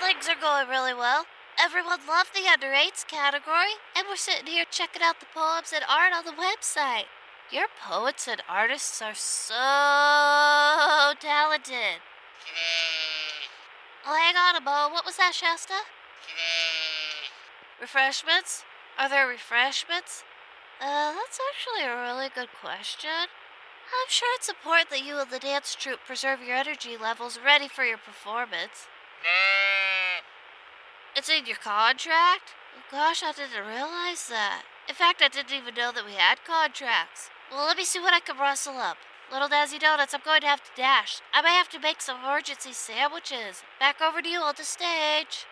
Things 0.00 0.26
are 0.28 0.40
going 0.40 0.68
really 0.68 0.94
well. 0.94 1.26
Everyone 1.62 2.00
loved 2.08 2.34
the 2.34 2.50
under 2.52 2.72
eights 2.74 3.04
category, 3.04 3.78
and 3.96 4.06
we're 4.08 4.16
sitting 4.16 4.46
here 4.46 4.64
checking 4.72 5.02
out 5.02 5.20
the 5.20 5.26
poems 5.32 5.72
and 5.72 5.84
art 5.88 6.12
on 6.12 6.24
the 6.24 6.32
website. 6.32 7.04
Your 7.52 7.68
poets 7.80 8.26
and 8.26 8.42
artists 8.48 9.00
are 9.00 9.14
so 9.14 9.54
talented. 11.20 12.02
Oh, 14.06 14.14
hang 14.14 14.36
on 14.36 14.56
a 14.56 14.60
moment. 14.60 14.92
What 14.92 15.06
was 15.06 15.16
that, 15.16 15.34
Shasta? 15.34 15.80
Refreshments? 17.80 18.64
Are 18.98 19.08
there 19.08 19.26
refreshments? 19.26 20.24
Uh, 20.80 21.12
that's 21.12 21.40
actually 21.50 21.84
a 21.84 21.96
really 21.96 22.28
good 22.34 22.48
question. 22.60 23.28
I'm 23.30 24.08
sure 24.08 24.28
it's 24.36 24.48
important 24.48 24.90
that 24.90 25.04
you 25.04 25.18
and 25.18 25.30
the 25.30 25.38
dance 25.38 25.74
troupe 25.74 26.00
preserve 26.06 26.42
your 26.42 26.56
energy 26.56 26.96
levels 27.00 27.38
ready 27.44 27.68
for 27.68 27.84
your 27.84 27.98
performance. 27.98 28.88
It's 31.16 31.28
in 31.28 31.46
your 31.46 31.56
contract? 31.56 32.54
Gosh, 32.90 33.22
I 33.22 33.32
didn't 33.32 33.66
realize 33.66 34.28
that. 34.28 34.62
In 34.88 34.94
fact, 34.94 35.22
I 35.22 35.28
didn't 35.28 35.56
even 35.56 35.74
know 35.74 35.92
that 35.92 36.04
we 36.04 36.12
had 36.12 36.44
contracts. 36.44 37.30
Well, 37.50 37.66
let 37.66 37.76
me 37.76 37.84
see 37.84 38.00
what 38.00 38.12
I 38.12 38.20
can 38.20 38.36
rustle 38.36 38.76
up. 38.76 38.98
Little 39.34 39.48
Dazzy 39.48 39.80
Donuts, 39.80 40.14
I'm 40.14 40.20
going 40.24 40.42
to 40.42 40.46
have 40.46 40.62
to 40.62 40.70
dash. 40.76 41.20
I 41.32 41.42
may 41.42 41.56
have 41.56 41.68
to 41.70 41.80
make 41.80 42.00
some 42.00 42.20
emergency 42.20 42.72
sandwiches. 42.72 43.64
Back 43.80 44.00
over 44.00 44.22
to 44.22 44.28
you 44.28 44.38
on 44.38 44.54
the 44.56 44.62
stage. 44.62 45.44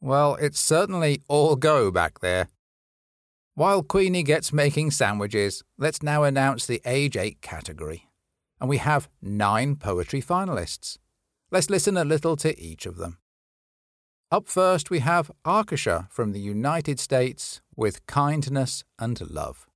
Well, 0.00 0.34
it's 0.40 0.58
certainly 0.58 1.22
all 1.28 1.54
go 1.54 1.92
back 1.92 2.18
there. 2.18 2.48
While 3.54 3.84
Queenie 3.84 4.24
gets 4.24 4.52
making 4.52 4.90
sandwiches, 4.90 5.62
let's 5.78 6.02
now 6.02 6.24
announce 6.24 6.66
the 6.66 6.82
age 6.84 7.16
8 7.16 7.40
category. 7.40 8.08
And 8.60 8.68
we 8.68 8.78
have 8.78 9.08
nine 9.22 9.76
poetry 9.76 10.20
finalists. 10.20 10.98
Let's 11.52 11.70
listen 11.70 11.96
a 11.96 12.04
little 12.04 12.34
to 12.38 12.60
each 12.60 12.84
of 12.84 12.96
them. 12.96 13.18
Up 14.32 14.48
first, 14.48 14.90
we 14.90 14.98
have 14.98 15.30
Arkasha 15.44 16.10
from 16.10 16.32
the 16.32 16.40
United 16.40 16.98
States 16.98 17.60
with 17.76 18.04
Kindness 18.06 18.82
and 18.98 19.20
Love. 19.30 19.68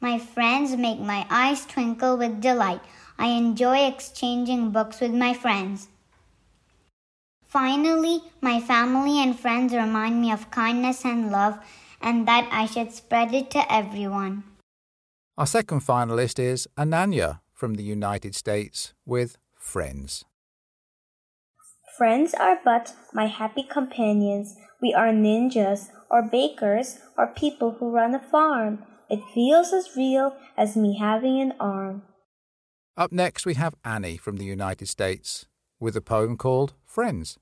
My 0.00 0.18
friends 0.18 0.76
make 0.76 0.98
my 0.98 1.26
eyes 1.28 1.66
twinkle 1.66 2.16
with 2.16 2.40
delight. 2.40 2.80
I 3.18 3.28
enjoy 3.28 3.84
exchanging 3.84 4.70
books 4.70 5.00
with 5.00 5.12
my 5.12 5.34
friends. 5.34 5.88
Finally, 7.46 8.22
my 8.40 8.60
family 8.60 9.20
and 9.20 9.38
friends 9.38 9.74
remind 9.74 10.20
me 10.20 10.32
of 10.32 10.50
kindness 10.50 11.04
and 11.04 11.30
love 11.30 11.58
and 12.00 12.26
that 12.26 12.48
I 12.50 12.64
should 12.64 12.92
spread 12.92 13.34
it 13.34 13.50
to 13.50 13.72
everyone. 13.72 14.44
Our 15.36 15.46
second 15.46 15.80
finalist 15.80 16.38
is 16.38 16.66
Ananya 16.78 17.40
from 17.52 17.74
the 17.74 17.82
United 17.82 18.34
States 18.34 18.94
with 19.04 19.36
Friends. 19.58 20.24
Friends 21.98 22.32
are 22.32 22.58
but 22.64 22.94
my 23.12 23.26
happy 23.26 23.62
companions. 23.62 24.56
We 24.80 24.94
are 24.94 25.12
ninjas 25.12 25.90
or 26.10 26.22
bakers 26.22 27.00
or 27.18 27.26
people 27.26 27.72
who 27.72 27.90
run 27.90 28.14
a 28.14 28.20
farm. 28.20 28.84
It 29.10 29.22
feels 29.34 29.72
as 29.72 29.96
real 29.96 30.36
as 30.56 30.76
me 30.76 30.96
having 30.96 31.40
an 31.40 31.54
arm. 31.58 32.02
Up 32.96 33.10
next, 33.10 33.44
we 33.44 33.54
have 33.54 33.74
Annie 33.84 34.16
from 34.16 34.36
the 34.36 34.44
United 34.44 34.88
States 34.88 35.46
with 35.80 35.96
a 35.96 36.00
poem 36.00 36.36
called 36.36 36.74
Friends. 36.84 37.36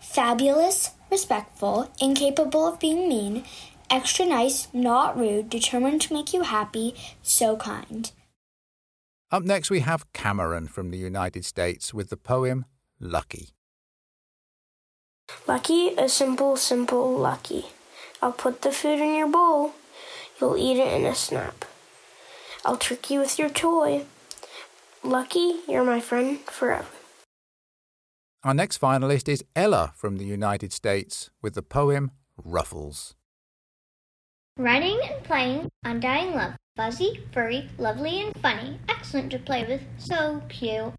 Fabulous, 0.00 0.92
respectful, 1.10 1.90
incapable 2.00 2.66
of 2.68 2.78
being 2.78 3.08
mean, 3.08 3.44
extra 3.90 4.24
nice, 4.24 4.68
not 4.72 5.18
rude, 5.18 5.50
determined 5.50 6.02
to 6.02 6.12
make 6.12 6.32
you 6.32 6.42
happy, 6.42 6.94
so 7.22 7.56
kind. 7.56 8.12
Up 9.32 9.42
next, 9.42 9.70
we 9.70 9.80
have 9.80 10.12
Cameron 10.12 10.68
from 10.68 10.90
the 10.90 10.98
United 10.98 11.44
States 11.44 11.92
with 11.92 12.10
the 12.10 12.16
poem 12.16 12.66
Lucky. 13.00 13.48
Lucky, 15.48 15.94
a 15.96 16.08
simple, 16.08 16.56
simple 16.56 17.16
lucky. 17.16 17.66
I'll 18.22 18.32
put 18.32 18.62
the 18.62 18.70
food 18.70 19.00
in 19.00 19.16
your 19.16 19.28
bowl. 19.28 19.74
You'll 20.40 20.56
eat 20.56 20.78
it 20.78 20.92
in 20.92 21.06
a 21.06 21.14
snap. 21.14 21.64
I'll 22.64 22.76
trick 22.76 23.10
you 23.10 23.20
with 23.20 23.38
your 23.38 23.50
toy. 23.50 24.04
Lucky, 25.02 25.60
you're 25.68 25.84
my 25.84 26.00
friend 26.00 26.38
forever. 26.40 26.86
Our 28.42 28.54
next 28.54 28.80
finalist 28.80 29.28
is 29.28 29.44
Ella 29.56 29.92
from 29.96 30.16
the 30.16 30.24
United 30.24 30.72
States 30.72 31.30
with 31.42 31.54
the 31.54 31.62
poem 31.62 32.10
Ruffles. 32.42 33.14
Running 34.58 35.00
and 35.02 35.24
playing, 35.24 35.68
undying 35.84 36.34
love. 36.34 36.54
Fuzzy, 36.76 37.24
furry, 37.32 37.68
lovely, 37.78 38.20
and 38.20 38.36
funny. 38.42 38.78
Excellent 38.88 39.30
to 39.30 39.38
play 39.38 39.64
with. 39.64 39.82
So 39.98 40.42
cute. 40.48 40.92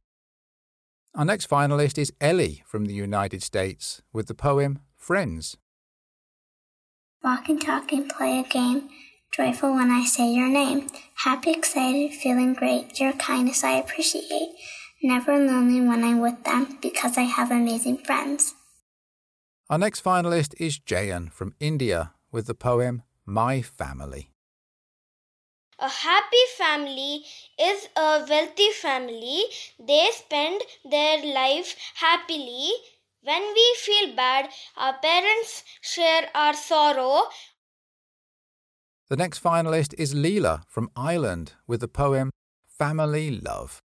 Our 1.14 1.26
next 1.26 1.50
finalist 1.50 1.98
is 1.98 2.12
Ellie 2.20 2.64
from 2.66 2.86
the 2.86 2.94
United 2.94 3.42
States 3.42 4.02
with 4.12 4.28
the 4.28 4.36
poem 4.36 4.80
Friends. 4.96 5.56
Walk 7.24 7.48
and 7.48 7.62
talk 7.62 7.92
and 7.92 8.10
play 8.10 8.40
a 8.40 8.44
game. 8.44 8.90
Joyful 9.36 9.74
when 9.74 9.92
I 9.92 10.06
say 10.06 10.32
your 10.32 10.48
name. 10.48 10.88
Happy, 11.26 11.52
excited, 11.52 12.14
feeling 12.14 12.54
great. 12.54 13.02
Your 13.02 13.12
kindness 13.12 13.66
I 13.66 13.72
appreciate. 13.72 14.56
Never 15.04 15.38
lonely 15.38 15.82
when 15.82 16.06
I'm 16.06 16.22
with 16.22 16.42
them 16.46 16.78
because 16.82 17.18
I 17.18 17.24
have 17.24 17.52
amazing 17.52 17.98
friends. 17.98 18.54
Our 19.70 19.78
next 19.78 20.02
finalist 20.02 20.54
is 20.58 20.80
Jayan 20.80 21.34
from 21.34 21.54
India 21.60 22.14
with 22.32 22.48
the 22.48 22.56
poem 22.56 23.04
My 23.26 23.62
Family. 23.62 24.30
A 25.80 25.90
happy 25.90 26.46
family 26.58 27.26
is 27.60 27.90
a 27.98 28.26
wealthy 28.30 28.70
family. 28.72 29.44
They 29.78 30.12
spend 30.14 30.62
their 30.90 31.18
life 31.34 31.76
happily. 31.96 32.72
When 33.22 33.42
we 33.42 33.76
feel 33.80 34.16
bad, 34.16 34.48
our 34.78 34.94
parents 34.94 35.66
share 35.82 36.30
our 36.34 36.54
sorrow. 36.54 37.24
The 39.08 39.16
next 39.16 39.44
finalist 39.44 39.94
is 40.00 40.16
Leela 40.16 40.64
from 40.68 40.90
Ireland 40.96 41.54
with 41.68 41.82
the 41.82 41.88
poem 41.88 42.32
Family 42.64 43.40
Love. 43.40 43.80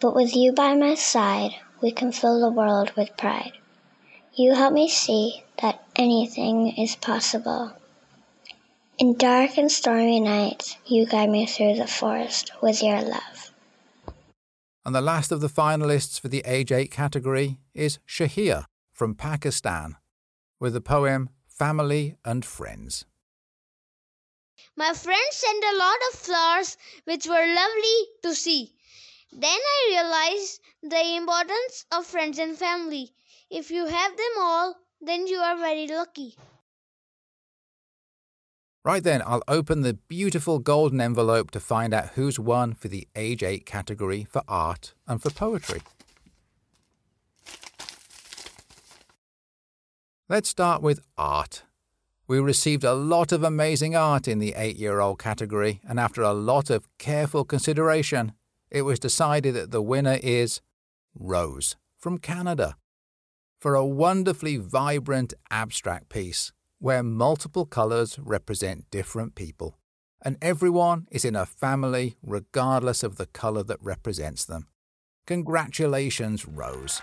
But 0.00 0.14
with 0.14 0.34
you 0.34 0.52
by 0.52 0.74
my 0.74 0.94
side, 0.94 1.50
we 1.82 1.92
can 1.92 2.10
fill 2.10 2.40
the 2.40 2.48
world 2.48 2.92
with 2.96 3.18
pride. 3.18 3.52
You 4.32 4.54
help 4.54 4.72
me 4.72 4.88
see 4.88 5.44
that 5.60 5.84
anything 5.94 6.68
is 6.78 6.96
possible. 6.96 7.72
In 8.96 9.14
dark 9.18 9.58
and 9.58 9.70
stormy 9.70 10.20
nights, 10.20 10.78
you 10.86 11.04
guide 11.04 11.28
me 11.28 11.44
through 11.44 11.74
the 11.74 11.86
forest 11.86 12.52
with 12.62 12.82
your 12.82 13.02
love. 13.02 13.52
And 14.86 14.94
the 14.94 15.02
last 15.02 15.30
of 15.30 15.42
the 15.42 15.48
finalists 15.48 16.18
for 16.18 16.28
the 16.28 16.42
age 16.46 16.72
8 16.72 16.90
category 16.90 17.58
is 17.74 17.98
Shahir 18.08 18.64
from 18.94 19.14
Pakistan 19.14 19.96
with 20.58 20.72
the 20.72 20.80
poem 20.80 21.28
Family 21.46 22.16
and 22.24 22.42
Friends. 22.42 23.04
My 24.78 24.92
friend 24.92 25.28
sent 25.30 25.64
a 25.64 25.78
lot 25.78 25.96
of 26.12 26.18
flowers, 26.18 26.76
which 27.04 27.26
were 27.26 27.54
lovely 27.54 27.98
to 28.22 28.34
see. 28.34 28.74
Then 29.32 29.58
I 29.58 29.86
realized 29.88 30.60
the 30.82 31.16
importance 31.16 31.86
of 31.90 32.04
friends 32.04 32.38
and 32.38 32.56
family. 32.58 33.12
If 33.50 33.70
you 33.70 33.86
have 33.86 34.16
them 34.16 34.34
all, 34.38 34.76
then 35.00 35.26
you 35.26 35.38
are 35.38 35.56
very 35.56 35.86
lucky. 35.86 36.36
Right 38.84 39.02
then, 39.02 39.22
I'll 39.26 39.42
open 39.48 39.80
the 39.80 39.94
beautiful 39.94 40.58
golden 40.58 41.00
envelope 41.00 41.50
to 41.52 41.60
find 41.60 41.92
out 41.92 42.10
who's 42.10 42.38
won 42.38 42.74
for 42.74 42.88
the 42.88 43.08
Age 43.16 43.42
8 43.42 43.66
category 43.66 44.26
for 44.30 44.42
art 44.46 44.94
and 45.08 45.20
for 45.20 45.30
poetry. 45.30 45.80
Let's 50.28 50.48
start 50.48 50.82
with 50.82 51.00
art. 51.16 51.62
We 52.28 52.40
received 52.40 52.82
a 52.82 52.94
lot 52.94 53.30
of 53.30 53.44
amazing 53.44 53.94
art 53.94 54.26
in 54.26 54.40
the 54.40 54.54
eight 54.56 54.76
year 54.76 54.98
old 54.98 55.20
category, 55.20 55.80
and 55.88 56.00
after 56.00 56.22
a 56.22 56.32
lot 56.32 56.70
of 56.70 56.88
careful 56.98 57.44
consideration, 57.44 58.32
it 58.68 58.82
was 58.82 58.98
decided 58.98 59.54
that 59.54 59.70
the 59.70 59.82
winner 59.82 60.18
is 60.22 60.60
Rose 61.14 61.76
from 61.96 62.18
Canada 62.18 62.76
for 63.60 63.76
a 63.76 63.86
wonderfully 63.86 64.56
vibrant 64.56 65.34
abstract 65.52 66.08
piece 66.08 66.52
where 66.80 67.02
multiple 67.02 67.64
colours 67.64 68.18
represent 68.18 68.90
different 68.90 69.36
people, 69.36 69.78
and 70.20 70.36
everyone 70.42 71.06
is 71.12 71.24
in 71.24 71.36
a 71.36 71.46
family 71.46 72.16
regardless 72.22 73.04
of 73.04 73.18
the 73.18 73.26
colour 73.26 73.62
that 73.62 73.78
represents 73.80 74.44
them. 74.44 74.66
Congratulations, 75.28 76.44
Rose. 76.46 77.00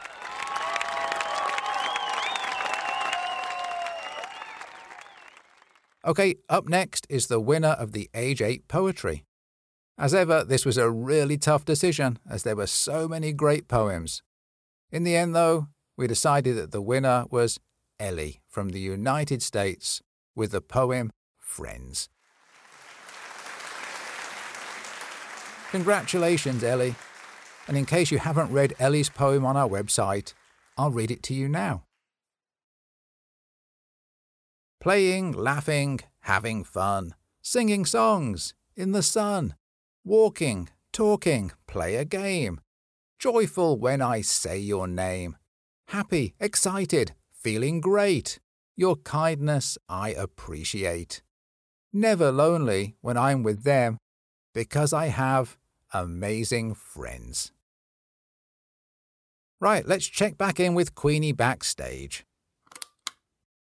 Okay, 6.05 6.36
up 6.50 6.67
next 6.67 7.07
is 7.10 7.27
the 7.27 7.39
winner 7.39 7.69
of 7.69 7.93
the 7.93 8.10
Age 8.13 8.41
8 8.41 8.67
Poetry. 8.67 9.24
As 9.98 10.13
ever, 10.13 10.43
this 10.43 10.65
was 10.65 10.77
a 10.77 10.89
really 10.89 11.38
tough 11.38 11.63
decision 11.63 12.19
as 12.29 12.43
there 12.43 12.57
were 12.57 12.67
so 12.67 13.07
many 13.07 13.31
great 13.31 13.69
poems. 13.69 14.22
In 14.91 15.05
the 15.05 15.15
end, 15.15 15.33
though, 15.33 15.67
we 15.95 16.07
decided 16.07 16.57
that 16.57 16.72
the 16.72 16.81
winner 16.81 17.24
was 17.31 17.57
Ellie 18.01 18.41
from 18.50 18.69
the 18.69 18.81
United 18.81 19.41
States 19.41 20.01
with 20.36 20.51
the 20.51 20.60
poem 20.60 21.12
Friends. 21.39 22.10
Congratulations, 25.72 26.65
Ellie. 26.65 26.95
And 27.65 27.77
in 27.77 27.86
case 27.86 28.12
you 28.12 28.17
haven't 28.17 28.51
read 28.51 28.75
Ellie's 28.77 29.10
poem 29.10 29.45
on 29.45 29.55
our 29.55 29.69
website, 29.69 30.33
I'll 30.77 30.91
read 30.91 31.12
it 31.12 31.24
to 31.24 31.33
you 31.33 31.48
now. 31.48 31.83
Playing, 34.83 35.31
laughing, 35.31 36.01
having 36.23 36.65
fun, 36.65 37.15
singing 37.41 37.85
songs 37.85 38.53
in 38.75 38.91
the 38.91 39.01
sun, 39.01 39.55
walking, 40.03 40.67
talking, 40.91 41.53
play 41.67 41.95
a 41.95 42.03
game, 42.03 42.59
joyful 43.17 43.79
when 43.79 44.01
I 44.01 44.19
say 44.19 44.57
your 44.57 44.89
name, 44.89 45.37
happy, 45.87 46.35
excited, 46.37 47.13
feeling 47.31 47.79
great. 47.79 48.41
Your 48.75 48.97
kindness 48.97 49.77
I 49.87 50.09
appreciate. 50.09 51.21
Never 51.93 52.29
lonely 52.29 52.97
when 52.99 53.15
I'm 53.15 53.41
with 53.41 53.63
them 53.63 53.97
because 54.53 54.91
I 54.91 55.05
have 55.05 55.57
amazing 55.93 56.73
friends. 56.73 57.53
Right, 59.61 59.87
let's 59.87 60.07
check 60.07 60.37
back 60.37 60.59
in 60.59 60.73
with 60.75 60.93
Queenie 60.93 61.31
backstage. 61.31 62.25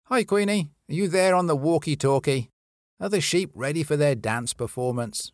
Hi, 0.05 0.23
Queenie. 0.23 0.71
Are 0.91 0.93
you 0.93 1.07
there 1.07 1.35
on 1.35 1.47
the 1.47 1.55
walkie 1.55 1.95
talkie? 1.95 2.49
Are 2.99 3.07
the 3.07 3.21
sheep 3.21 3.51
ready 3.55 3.81
for 3.81 3.95
their 3.95 4.13
dance 4.13 4.53
performance? 4.53 5.31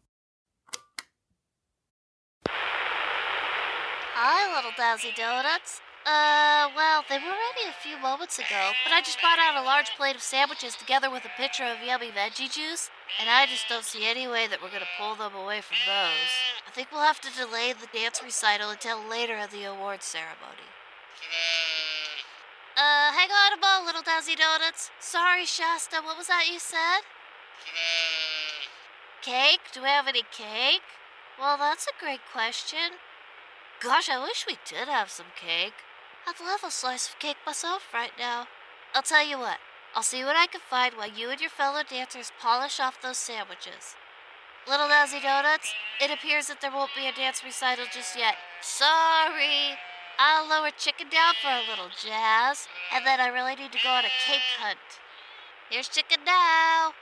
Hi, 2.46 4.56
little 4.56 4.70
Dazzy 4.78 5.16
Donuts. 5.16 5.82
Uh, 6.06 6.70
well, 6.76 7.04
they 7.10 7.18
were 7.18 7.34
ready 7.34 7.66
a 7.68 7.74
few 7.82 7.98
moments 7.98 8.38
ago, 8.38 8.70
but 8.86 8.94
I 8.94 9.02
just 9.02 9.20
brought 9.20 9.40
out 9.40 9.60
a 9.60 9.66
large 9.66 9.90
plate 9.98 10.16
of 10.16 10.22
sandwiches 10.22 10.76
together 10.76 11.10
with 11.10 11.26
a 11.26 11.42
pitcher 11.42 11.64
of 11.64 11.78
yummy 11.84 12.12
veggie 12.12 12.54
juice, 12.54 12.92
and 13.20 13.28
I 13.28 13.48
just 13.48 13.68
don't 13.68 13.84
see 13.84 14.08
any 14.08 14.28
way 14.28 14.46
that 14.46 14.62
we're 14.62 14.70
gonna 14.70 14.86
pull 15.00 15.16
them 15.16 15.34
away 15.34 15.62
from 15.62 15.78
those. 15.88 16.30
I 16.68 16.70
think 16.70 16.92
we'll 16.92 17.02
have 17.02 17.22
to 17.22 17.36
delay 17.36 17.74
the 17.74 17.88
dance 17.92 18.22
recital 18.24 18.70
until 18.70 19.00
later 19.10 19.36
in 19.36 19.50
the 19.50 19.64
awards 19.64 20.06
ceremony. 20.06 20.70
Uh, 22.78 23.12
hang 23.12 23.30
on 23.32 23.58
a 23.58 23.60
moment, 23.60 23.88
little 23.88 24.04
Dazzy 24.04 24.38
Donuts. 24.38 24.92
Sorry, 25.00 25.46
Shasta, 25.46 25.98
what 26.04 26.16
was 26.16 26.28
that 26.28 26.46
you 26.46 26.60
said? 26.60 27.02
Cake? 27.66 28.70
Cake? 29.24 29.62
Do 29.74 29.82
we 29.82 29.88
have 29.88 30.08
any 30.08 30.22
cake? 30.32 30.86
Well, 31.40 31.58
that's 31.58 31.88
a 31.88 32.00
great 32.00 32.20
question. 32.32 33.02
Gosh, 33.82 34.10
I 34.10 34.22
wish 34.22 34.46
we 34.48 34.58
did 34.64 34.88
have 34.88 35.10
some 35.10 35.34
cake. 35.36 35.74
I'd 36.28 36.40
love 36.40 36.60
a 36.64 36.70
slice 36.70 37.10
of 37.10 37.18
cake 37.18 37.38
myself 37.48 37.88
right 37.92 38.14
now. 38.20 38.46
I'll 38.94 39.02
tell 39.02 39.28
you 39.28 39.40
what, 39.40 39.58
I'll 39.96 40.04
see 40.04 40.24
what 40.24 40.36
I 40.36 40.46
can 40.46 40.62
find 40.62 40.94
while 40.94 41.10
you 41.10 41.32
and 41.32 41.42
your 41.42 41.50
fellow 41.50 41.82
dancers 41.82 42.32
polish 42.40 42.80
off 42.80 43.02
those 43.02 43.18
sandwiches. 43.18 43.98
Little 44.70 44.86
Dazzy 44.86 45.24
Donuts, 45.24 45.74
it 46.00 46.12
appears 46.12 46.46
that 46.46 46.62
there 46.62 46.72
won't 46.72 46.92
be 46.96 47.08
a 47.08 47.12
dance 47.12 47.42
recital 47.44 47.86
just 47.92 48.16
yet. 48.16 48.36
Sorry. 48.62 49.80
I'll 50.20 50.50
lower 50.50 50.72
chicken 50.76 51.10
down 51.10 51.36
for 51.42 51.50
a 51.50 51.62
little 51.70 51.90
jazz, 51.90 52.68
and 52.94 53.06
then 53.06 53.20
I 53.20 53.28
really 53.28 53.56
need 53.56 53.72
to 53.72 53.80
go 53.84 53.90
on 53.90 54.04
a 54.04 54.10
cake 54.26 54.42
hunt. 54.60 54.80
Here's 55.70 55.88
chicken 55.88 56.20
now. 56.26 56.94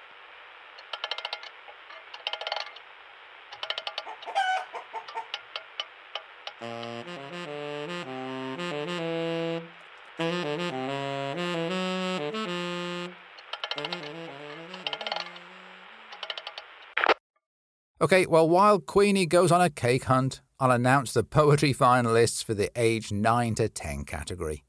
Okay, 18.01 18.25
well, 18.25 18.47
while 18.47 18.80
Queenie 18.80 19.25
goes 19.25 19.51
on 19.51 19.62
a 19.62 19.69
cake 19.69 20.04
hunt, 20.04 20.41
I'll 20.58 20.72
announce 20.72 21.12
the 21.12 21.24
poetry 21.24 21.74
finalists 21.74 22.41
for 22.41 22.54
the 22.54 22.72
age 22.78 23.12
9 23.12 23.56
to 23.56 23.68
10 23.68 24.06
category. 24.06 24.63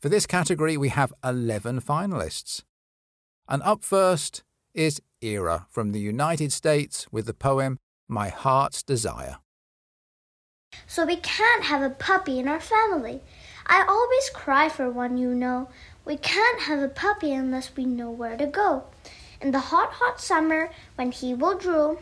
For 0.00 0.08
this 0.08 0.26
category, 0.26 0.76
we 0.76 0.88
have 0.88 1.12
11 1.22 1.82
finalists. 1.82 2.64
And 3.48 3.62
up 3.62 3.84
first 3.84 4.42
is 4.74 5.00
Ira 5.22 5.66
from 5.70 5.92
the 5.92 6.00
United 6.00 6.52
States 6.52 7.06
with 7.12 7.26
the 7.26 7.34
poem 7.34 7.78
My 8.08 8.28
Heart's 8.28 8.82
Desire. 8.82 9.36
So 10.88 11.06
we 11.06 11.16
can't 11.16 11.64
have 11.64 11.82
a 11.82 11.90
puppy 11.90 12.40
in 12.40 12.48
our 12.48 12.60
family. 12.60 13.20
I 13.66 13.84
always 13.88 14.30
cry 14.30 14.68
for 14.68 14.90
one, 14.90 15.16
you 15.16 15.32
know. 15.32 15.68
We 16.04 16.16
can't 16.16 16.62
have 16.62 16.80
a 16.80 16.88
puppy 16.88 17.32
unless 17.32 17.76
we 17.76 17.84
know 17.84 18.10
where 18.10 18.36
to 18.36 18.46
go. 18.46 18.84
In 19.40 19.52
the 19.52 19.60
hot, 19.60 19.92
hot 19.92 20.20
summer, 20.20 20.70
when 20.96 21.12
he 21.12 21.34
will 21.34 21.56
drool, 21.56 22.00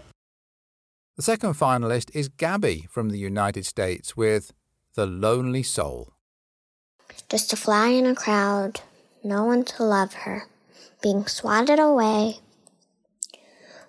The 1.18 1.24
second 1.24 1.54
finalist 1.54 2.14
is 2.14 2.28
Gabby 2.28 2.87
from 2.88 3.11
the 3.11 3.18
United 3.18 3.66
States 3.66 4.16
with 4.16 4.52
The 4.94 5.04
Lonely 5.04 5.64
Soul. 5.64 6.12
Just 7.28 7.52
a 7.52 7.57
fly 7.57 7.88
in 7.88 8.07
a 8.07 8.14
crowd, 8.14 8.83
no 9.24 9.42
one 9.42 9.64
to 9.64 9.83
love 9.83 10.14
her, 10.14 10.44
being 11.02 11.26
swatted 11.26 11.81
away. 11.81 12.38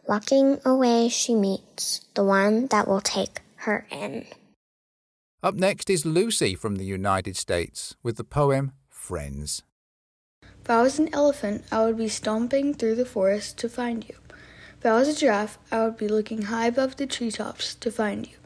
Walking 0.08 0.60
away, 0.66 1.08
she 1.10 1.36
meets 1.36 2.04
the 2.16 2.24
one 2.24 2.66
that 2.72 2.88
will 2.88 3.00
take 3.00 3.42
her 3.58 3.86
in. 3.92 4.26
Up 5.44 5.54
next 5.54 5.92
is 5.92 6.08
Lucy 6.08 6.56
from 6.56 6.78
the 6.78 6.86
United 6.86 7.38
States 7.38 7.96
with 8.02 8.18
the 8.18 8.24
poem 8.24 8.72
Friends. 8.90 9.62
If 10.42 10.68
I 10.68 10.82
was 10.82 10.98
an 10.98 11.14
elephant, 11.14 11.66
I 11.72 11.86
would 11.86 11.98
be 12.00 12.10
stomping 12.10 12.74
through 12.74 12.96
the 12.96 13.06
forest 13.06 13.60
to 13.60 13.70
find 13.70 14.04
you. 14.10 14.16
If 14.80 14.86
I 14.86 14.94
was 14.94 15.10
a 15.10 15.14
giraffe, 15.14 15.58
I 15.74 15.84
would 15.84 15.98
be 15.98 16.08
looking 16.08 16.44
high 16.44 16.68
above 16.68 16.96
the 16.96 17.06
treetops 17.06 17.76
to 17.76 17.92
find 17.92 18.26
you. 18.26 18.38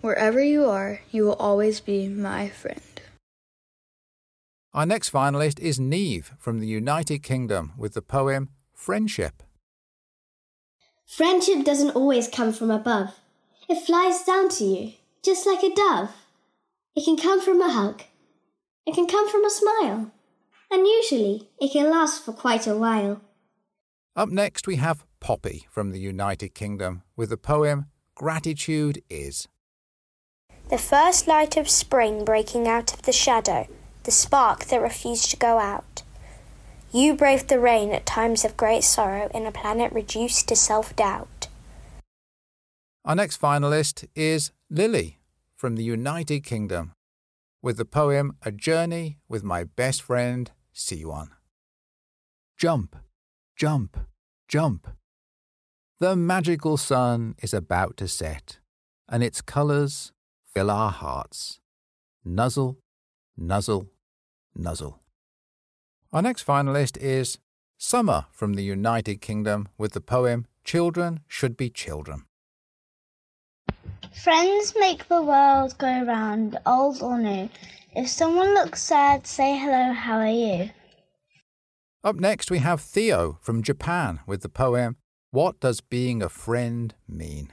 Wherever 0.00 0.42
you 0.42 0.64
are, 0.64 1.02
you 1.12 1.22
will 1.24 1.34
always 1.34 1.78
be 1.78 2.08
my 2.08 2.48
friend. 2.48 3.00
Our 4.74 4.86
next 4.86 5.12
finalist 5.12 5.60
is 5.60 5.78
Neve 5.78 6.32
from 6.36 6.58
the 6.58 6.66
United 6.66 7.22
Kingdom 7.22 7.74
with 7.78 7.94
the 7.94 8.02
poem 8.02 8.48
Friendship. 8.74 9.44
Friendship 11.06 11.64
doesn't 11.64 11.94
always 11.94 12.26
come 12.26 12.52
from 12.52 12.72
above. 12.72 13.14
It 13.68 13.86
flies 13.86 14.24
down 14.24 14.48
to 14.50 14.64
you, 14.64 14.92
just 15.22 15.46
like 15.46 15.62
a 15.62 15.72
dove. 15.72 16.10
It 16.96 17.04
can 17.04 17.16
come 17.16 17.40
from 17.40 17.62
a 17.62 17.70
hug. 17.70 18.02
It 18.84 18.96
can 18.96 19.06
come 19.06 19.30
from 19.30 19.44
a 19.44 19.50
smile. 19.50 20.10
And 20.72 20.86
usually, 20.86 21.48
it 21.60 21.72
can 21.72 21.88
last 21.88 22.24
for 22.24 22.32
quite 22.32 22.66
a 22.66 22.74
while. 22.74 23.20
Up 24.18 24.30
next, 24.30 24.66
we 24.66 24.74
have 24.74 25.04
Poppy 25.20 25.68
from 25.70 25.92
the 25.92 26.00
United 26.00 26.52
Kingdom 26.52 27.04
with 27.14 27.28
the 27.30 27.36
poem 27.36 27.86
Gratitude 28.16 29.00
Is. 29.08 29.46
The 30.70 30.76
first 30.76 31.28
light 31.28 31.56
of 31.56 31.68
spring 31.68 32.24
breaking 32.24 32.66
out 32.66 32.92
of 32.92 33.02
the 33.02 33.12
shadow, 33.12 33.68
the 34.02 34.10
spark 34.10 34.64
that 34.64 34.82
refused 34.82 35.30
to 35.30 35.36
go 35.36 35.60
out. 35.60 36.02
You 36.90 37.14
braved 37.14 37.46
the 37.46 37.60
rain 37.60 37.92
at 37.92 38.06
times 38.06 38.44
of 38.44 38.56
great 38.56 38.82
sorrow 38.82 39.30
in 39.32 39.46
a 39.46 39.52
planet 39.52 39.92
reduced 39.92 40.48
to 40.48 40.56
self 40.56 40.96
doubt. 40.96 41.46
Our 43.04 43.14
next 43.14 43.40
finalist 43.40 44.08
is 44.16 44.50
Lily 44.68 45.20
from 45.54 45.76
the 45.76 45.84
United 45.84 46.40
Kingdom 46.40 46.90
with 47.62 47.76
the 47.76 47.84
poem 47.84 48.36
A 48.42 48.50
Journey 48.50 49.18
with 49.28 49.44
My 49.44 49.62
Best 49.62 50.02
Friend 50.02 50.50
Siwan. 50.74 51.28
Jump, 52.56 52.96
jump, 53.58 53.98
jump. 54.46 54.86
The 55.98 56.14
magical 56.14 56.76
sun 56.76 57.34
is 57.42 57.52
about 57.52 57.96
to 57.96 58.06
set, 58.06 58.60
and 59.08 59.24
its 59.24 59.40
colours 59.40 60.12
fill 60.54 60.70
our 60.70 60.92
hearts. 60.92 61.58
Nuzzle, 62.24 62.78
nuzzle, 63.36 63.90
nuzzle. 64.54 65.00
Our 66.12 66.22
next 66.22 66.46
finalist 66.46 66.98
is 66.98 67.38
Summer 67.76 68.26
from 68.30 68.54
the 68.54 68.62
United 68.62 69.20
Kingdom 69.20 69.68
with 69.76 69.92
the 69.92 70.00
poem 70.00 70.46
Children 70.62 71.20
Should 71.26 71.56
Be 71.56 71.68
Children. 71.68 72.26
Friends 74.22 74.74
make 74.78 75.08
the 75.08 75.20
world 75.20 75.76
go 75.78 76.04
round, 76.04 76.56
old 76.64 77.02
or 77.02 77.18
new. 77.18 77.48
If 77.96 78.08
someone 78.08 78.54
looks 78.54 78.82
sad, 78.82 79.26
say 79.26 79.58
hello, 79.58 79.92
how 79.92 80.18
are 80.18 80.28
you? 80.28 80.70
Up 82.04 82.14
next, 82.14 82.48
we 82.48 82.58
have 82.58 82.80
Theo 82.80 83.40
from 83.42 83.60
Japan 83.60 84.20
with 84.24 84.42
the 84.42 84.48
poem 84.48 84.96
What 85.32 85.58
Does 85.58 85.80
Being 85.80 86.22
a 86.22 86.28
Friend 86.28 86.94
Mean? 87.08 87.52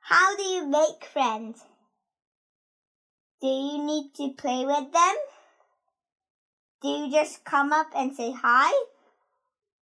How 0.00 0.36
do 0.36 0.42
you 0.42 0.68
make 0.68 1.06
friends? 1.10 1.62
Do 3.40 3.46
you 3.48 3.82
need 3.82 4.10
to 4.16 4.34
play 4.36 4.66
with 4.66 4.92
them? 4.92 5.14
Do 6.82 6.88
you 6.88 7.10
just 7.10 7.46
come 7.46 7.72
up 7.72 7.86
and 7.96 8.14
say 8.14 8.32
hi? 8.32 8.70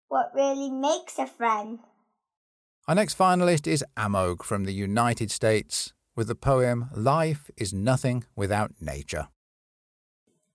What 0.10 0.32
really 0.36 0.70
makes 0.70 1.18
a 1.18 1.26
friend? 1.26 1.80
Our 2.90 2.96
next 2.96 3.18
finalist 3.18 3.68
is 3.68 3.86
Amog 3.96 4.44
from 4.44 4.66
the 4.66 4.74
United 4.74 5.32
States 5.32 5.94
with 6.14 6.28
the 6.28 6.36
poem 6.36 6.90
Life 6.94 7.50
is 7.56 7.72
Nothing 7.74 8.26
Without 8.36 8.74
Nature. 8.82 9.30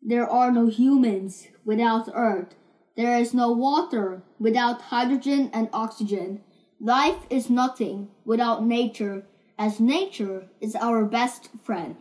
There 0.03 0.29
are 0.29 0.53
no 0.53 0.67
humans 0.67 1.49
without 1.65 2.11
earth. 2.13 2.55
There 2.97 3.19
is 3.19 3.35
no 3.35 3.51
water 3.51 4.23
without 4.39 4.83
hydrogen 4.83 5.51
and 5.53 5.69
oxygen. 5.73 6.43
Life 6.81 7.27
is 7.29 7.51
nothing 7.51 8.09
without 8.25 8.65
nature, 8.65 9.27
as 9.59 9.81
nature 9.81 10.47
is 10.61 10.77
our 10.77 11.05
best 11.05 11.49
friend. 11.65 11.97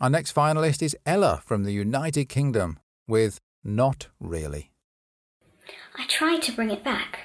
Our 0.00 0.10
next 0.10 0.32
finalist 0.32 0.80
is 0.80 0.96
Ella 1.04 1.42
from 1.44 1.64
the 1.64 1.72
United 1.72 2.28
Kingdom 2.28 2.78
with 3.08 3.38
Not 3.64 4.06
Really. 4.20 4.70
I 5.96 6.06
tried 6.06 6.42
to 6.42 6.52
bring 6.52 6.70
it 6.70 6.84
back, 6.84 7.20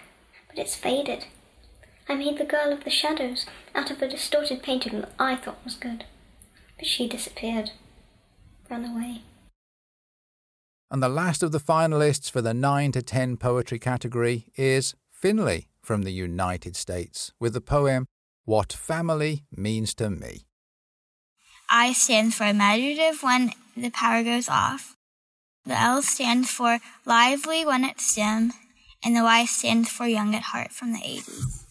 but 0.47 0.57
it's 0.57 0.75
faded. 0.75 1.25
I 2.09 2.15
made 2.15 2.39
the 2.39 2.45
girl 2.45 2.73
of 2.73 2.83
the 2.83 2.89
shadows 2.89 3.45
out 3.75 3.91
of 3.91 4.01
a 4.01 4.09
distorted 4.09 4.63
painting 4.63 5.01
that 5.01 5.13
I 5.19 5.35
thought 5.35 5.63
was 5.63 5.75
good. 5.75 6.05
But 6.77 6.87
she 6.87 7.07
disappeared, 7.07 7.71
ran 8.69 8.85
away. 8.85 9.21
And 10.93 11.01
the 11.01 11.09
last 11.09 11.41
of 11.41 11.51
the 11.51 11.59
finalists 11.59 12.29
for 12.29 12.39
the 12.43 12.53
9 12.53 12.91
to 12.91 13.01
10 13.01 13.37
poetry 13.37 13.79
category 13.79 14.45
is 14.55 14.93
Finley 15.09 15.67
from 15.81 16.03
the 16.03 16.11
United 16.11 16.75
States 16.75 17.33
with 17.39 17.53
the 17.53 17.61
poem 17.61 18.05
What 18.45 18.71
Family 18.71 19.43
Means 19.49 19.95
to 19.95 20.11
Me. 20.11 20.45
I 21.67 21.93
stand 21.93 22.35
for 22.35 22.45
imaginative 22.45 23.23
when 23.23 23.53
the 23.75 23.89
power 23.89 24.23
goes 24.23 24.47
off. 24.47 24.95
The 25.65 25.81
L 25.81 26.03
stands 26.03 26.51
for 26.51 26.77
lively 27.07 27.65
when 27.65 27.83
it's 27.85 28.13
dim, 28.13 28.53
and 29.03 29.15
the 29.15 29.23
Y 29.23 29.45
stands 29.45 29.89
for 29.89 30.05
young 30.05 30.35
at 30.35 30.43
heart 30.43 30.71
from 30.71 30.93
the 30.93 30.99
80s. 30.99 31.62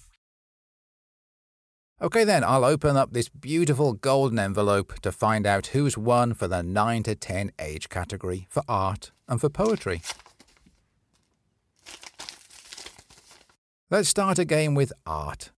Okay, 2.03 2.25
then, 2.25 2.43
I'll 2.43 2.65
open 2.65 2.97
up 2.97 3.13
this 3.13 3.29
beautiful 3.29 3.93
golden 3.93 4.37
envelope 4.37 4.99
to 5.03 5.13
find 5.13 5.47
out 5.47 5.69
who's 5.69 5.97
won 5.97 6.35
for 6.35 6.49
the 6.49 6.61
9 6.61 7.05
to 7.05 7.15
10 7.15 7.53
age 7.61 7.89
category 7.89 8.49
for 8.51 8.65
art 8.67 9.13
and 9.29 9.41
for 9.41 9.49
poetry. 9.49 10.03
Let's 13.89 14.09
start 14.09 14.41
again 14.41 14.75
with 14.75 14.93
art. 15.07 15.53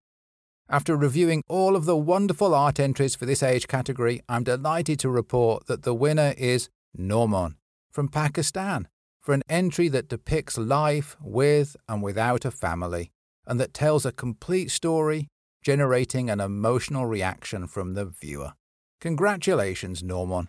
After 0.69 0.99
reviewing 0.99 1.43
all 1.49 1.77
of 1.77 1.87
the 1.87 1.97
wonderful 1.97 2.55
art 2.55 2.79
entries 2.79 3.15
for 3.15 3.25
this 3.25 3.43
age 3.43 3.67
category, 3.67 4.21
I'm 4.29 4.45
delighted 4.45 4.99
to 4.99 5.09
report 5.09 5.67
that 5.67 5.83
the 5.83 5.95
winner 5.95 6.35
is 6.37 6.69
Norman 6.95 7.57
from 7.91 8.09
Pakistan 8.09 8.89
for 9.19 9.33
an 9.33 9.45
entry 9.49 9.89
that 9.89 10.09
depicts 10.09 10.59
life 10.59 11.17
with 11.23 11.75
and 11.89 12.03
without 12.03 12.45
a 12.45 12.51
family 12.51 13.13
and 13.47 13.59
that 13.59 13.73
tells 13.73 14.05
a 14.05 14.13
complete 14.13 14.71
story 14.71 15.29
generating 15.65 16.29
an 16.29 16.41
emotional 16.41 17.07
reaction 17.07 17.67
from 17.67 17.95
the 17.95 18.05
viewer. 18.05 18.53
Congratulations, 19.01 20.03
Norman. 20.03 20.49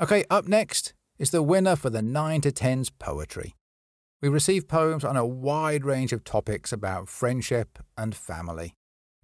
Okay, 0.00 0.24
up 0.28 0.48
next 0.48 0.92
is 1.18 1.30
the 1.30 1.42
winner 1.42 1.76
for 1.76 1.88
the 1.88 2.02
9 2.02 2.40
to 2.40 2.50
10's 2.50 2.90
poetry. 2.90 3.54
We 4.20 4.28
received 4.28 4.68
poems 4.68 5.04
on 5.04 5.16
a 5.16 5.24
wide 5.24 5.84
range 5.84 6.12
of 6.12 6.24
topics 6.24 6.72
about 6.72 7.08
friendship 7.08 7.78
and 7.96 8.14
family. 8.14 8.74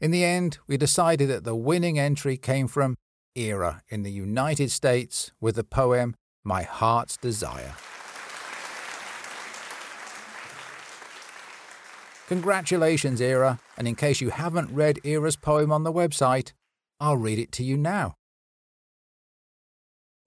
In 0.00 0.12
the 0.12 0.24
end, 0.24 0.58
we 0.68 0.76
decided 0.76 1.28
that 1.28 1.44
the 1.44 1.56
winning 1.56 1.98
entry 1.98 2.36
came 2.36 2.68
from 2.68 2.94
Era 3.34 3.82
in 3.88 4.02
the 4.02 4.12
United 4.12 4.70
States 4.70 5.32
with 5.40 5.56
the 5.56 5.64
poem 5.64 6.14
My 6.44 6.62
Heart's 6.62 7.16
Desire. 7.16 7.74
Congratulations, 12.30 13.20
Era, 13.20 13.58
and 13.76 13.88
in 13.88 13.96
case 13.96 14.20
you 14.20 14.30
haven't 14.30 14.72
read 14.72 15.00
Era's 15.02 15.34
poem 15.34 15.72
on 15.72 15.82
the 15.82 15.92
website, 15.92 16.52
I'll 17.00 17.16
read 17.16 17.40
it 17.40 17.50
to 17.54 17.64
you 17.64 17.76
now. 17.76 18.14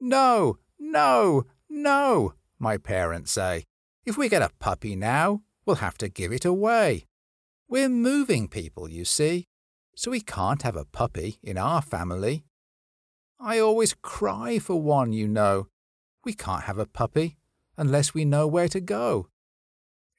No, 0.01 0.57
no, 0.77 1.45
no, 1.69 2.33
my 2.59 2.75
parents 2.75 3.31
say. 3.31 3.63
If 4.05 4.17
we 4.17 4.27
get 4.27 4.41
a 4.41 4.51
puppy 4.59 4.97
now, 4.97 5.43
we'll 5.65 5.77
have 5.77 5.97
to 5.99 6.09
give 6.09 6.33
it 6.33 6.43
away. 6.43 7.05
We're 7.69 7.87
moving 7.87 8.49
people, 8.49 8.89
you 8.89 9.05
see, 9.05 9.45
so 9.95 10.11
we 10.11 10.19
can't 10.19 10.63
have 10.63 10.75
a 10.75 10.83
puppy 10.83 11.39
in 11.41 11.57
our 11.57 11.81
family. 11.81 12.43
I 13.39 13.59
always 13.59 13.93
cry 13.93 14.59
for 14.59 14.75
one, 14.75 15.13
you 15.13 15.29
know. 15.29 15.69
We 16.25 16.33
can't 16.33 16.65
have 16.65 16.79
a 16.79 16.85
puppy 16.85 17.37
unless 17.77 18.13
we 18.13 18.25
know 18.25 18.45
where 18.45 18.67
to 18.67 18.81
go. 18.81 19.29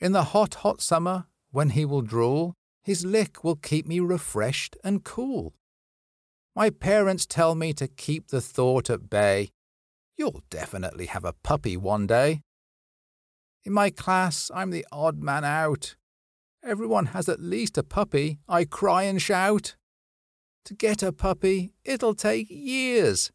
In 0.00 0.12
the 0.12 0.24
hot, 0.32 0.54
hot 0.54 0.80
summer, 0.80 1.26
when 1.54 1.70
he 1.70 1.84
will 1.84 2.02
drool, 2.02 2.52
his 2.82 3.04
lick 3.04 3.44
will 3.44 3.54
keep 3.54 3.86
me 3.86 4.00
refreshed 4.00 4.76
and 4.82 5.04
cool. 5.04 5.54
My 6.56 6.68
parents 6.68 7.26
tell 7.26 7.54
me 7.54 7.72
to 7.74 7.86
keep 7.86 8.26
the 8.26 8.40
thought 8.40 8.90
at 8.90 9.08
bay. 9.08 9.50
You'll 10.16 10.42
definitely 10.50 11.06
have 11.06 11.24
a 11.24 11.32
puppy 11.44 11.76
one 11.76 12.08
day. 12.08 12.40
In 13.64 13.72
my 13.72 13.90
class, 13.90 14.50
I'm 14.52 14.70
the 14.70 14.84
odd 14.90 15.22
man 15.22 15.44
out. 15.44 15.94
Everyone 16.64 17.06
has 17.06 17.28
at 17.28 17.40
least 17.40 17.78
a 17.78 17.84
puppy, 17.84 18.40
I 18.48 18.64
cry 18.64 19.04
and 19.04 19.22
shout. 19.22 19.76
To 20.64 20.74
get 20.74 21.04
a 21.04 21.12
puppy, 21.12 21.70
it'll 21.84 22.14
take 22.16 22.48
years. 22.50 23.30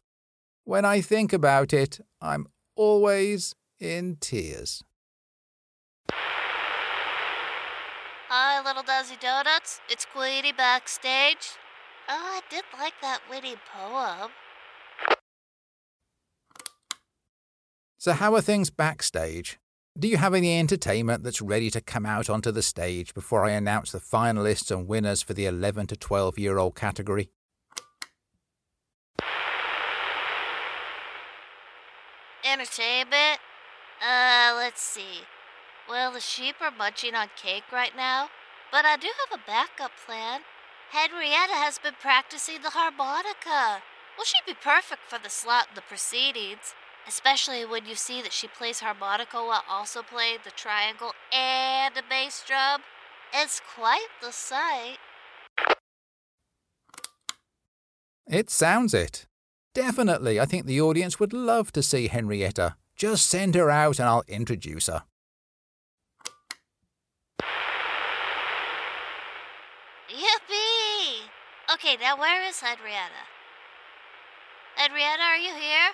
When 0.64 0.84
I 0.84 1.00
think 1.00 1.32
about 1.32 1.72
it, 1.72 2.00
I'm 2.20 2.48
always 2.76 3.54
in 3.78 4.18
tears. 4.20 4.84
Hi, 8.32 8.62
little 8.64 8.84
Dazzy 8.84 9.18
Donuts. 9.18 9.80
It's 9.88 10.06
Queenie 10.06 10.52
backstage. 10.52 11.58
Oh, 12.08 12.14
I 12.14 12.40
did 12.48 12.62
like 12.78 12.92
that 13.02 13.18
witty 13.28 13.56
poem. 13.74 14.30
So, 17.98 18.12
how 18.12 18.36
are 18.36 18.40
things 18.40 18.70
backstage? 18.70 19.58
Do 19.98 20.06
you 20.06 20.16
have 20.16 20.32
any 20.32 20.56
entertainment 20.60 21.24
that's 21.24 21.42
ready 21.42 21.70
to 21.70 21.80
come 21.80 22.06
out 22.06 22.30
onto 22.30 22.52
the 22.52 22.62
stage 22.62 23.14
before 23.14 23.44
I 23.44 23.50
announce 23.50 23.90
the 23.90 23.98
finalists 23.98 24.70
and 24.70 24.86
winners 24.86 25.22
for 25.22 25.34
the 25.34 25.46
11 25.46 25.88
to 25.88 25.96
12 25.96 26.38
year 26.38 26.58
old 26.58 26.76
category? 26.76 27.30
Entertainment? 32.44 33.40
Uh, 34.00 34.54
let's 34.56 34.80
see. 34.80 35.24
Well, 35.90 36.12
the 36.12 36.20
sheep 36.20 36.54
are 36.60 36.70
munching 36.70 37.16
on 37.16 37.30
cake 37.34 37.64
right 37.72 37.90
now, 37.96 38.28
but 38.70 38.84
I 38.84 38.96
do 38.96 39.08
have 39.08 39.40
a 39.40 39.44
backup 39.44 39.90
plan. 40.06 40.42
Henrietta 40.92 41.54
has 41.54 41.80
been 41.80 41.94
practicing 42.00 42.62
the 42.62 42.70
harmonica. 42.70 43.82
Well, 44.16 44.24
she'd 44.24 44.46
be 44.46 44.54
perfect 44.54 45.02
for 45.08 45.18
the 45.18 45.28
slot 45.28 45.66
in 45.70 45.74
the 45.74 45.80
proceedings, 45.80 46.76
especially 47.08 47.64
when 47.64 47.86
you 47.86 47.96
see 47.96 48.22
that 48.22 48.32
she 48.32 48.46
plays 48.46 48.78
harmonica 48.78 49.38
while 49.38 49.64
also 49.68 50.02
playing 50.02 50.38
the 50.44 50.52
triangle 50.52 51.10
and 51.32 51.96
a 51.96 52.02
bass 52.08 52.44
drum. 52.46 52.82
It's 53.34 53.60
quite 53.74 54.06
the 54.22 54.30
sight. 54.30 54.98
It 58.28 58.48
sounds 58.48 58.94
it. 58.94 59.26
Definitely, 59.74 60.38
I 60.38 60.44
think 60.44 60.66
the 60.66 60.80
audience 60.80 61.18
would 61.18 61.32
love 61.32 61.72
to 61.72 61.82
see 61.82 62.06
Henrietta. 62.06 62.76
Just 62.94 63.26
send 63.26 63.56
her 63.56 63.70
out 63.70 63.98
and 63.98 64.08
I'll 64.08 64.22
introduce 64.28 64.86
her. 64.86 65.02
Yippee! 70.10 71.30
Okay, 71.72 71.89
now 72.00 72.16
where 72.16 72.42
is 72.48 72.60
Henrietta? 72.60 73.28
Henrietta, 74.76 75.22
are 75.22 75.36
you 75.36 75.52
here? 75.54 75.92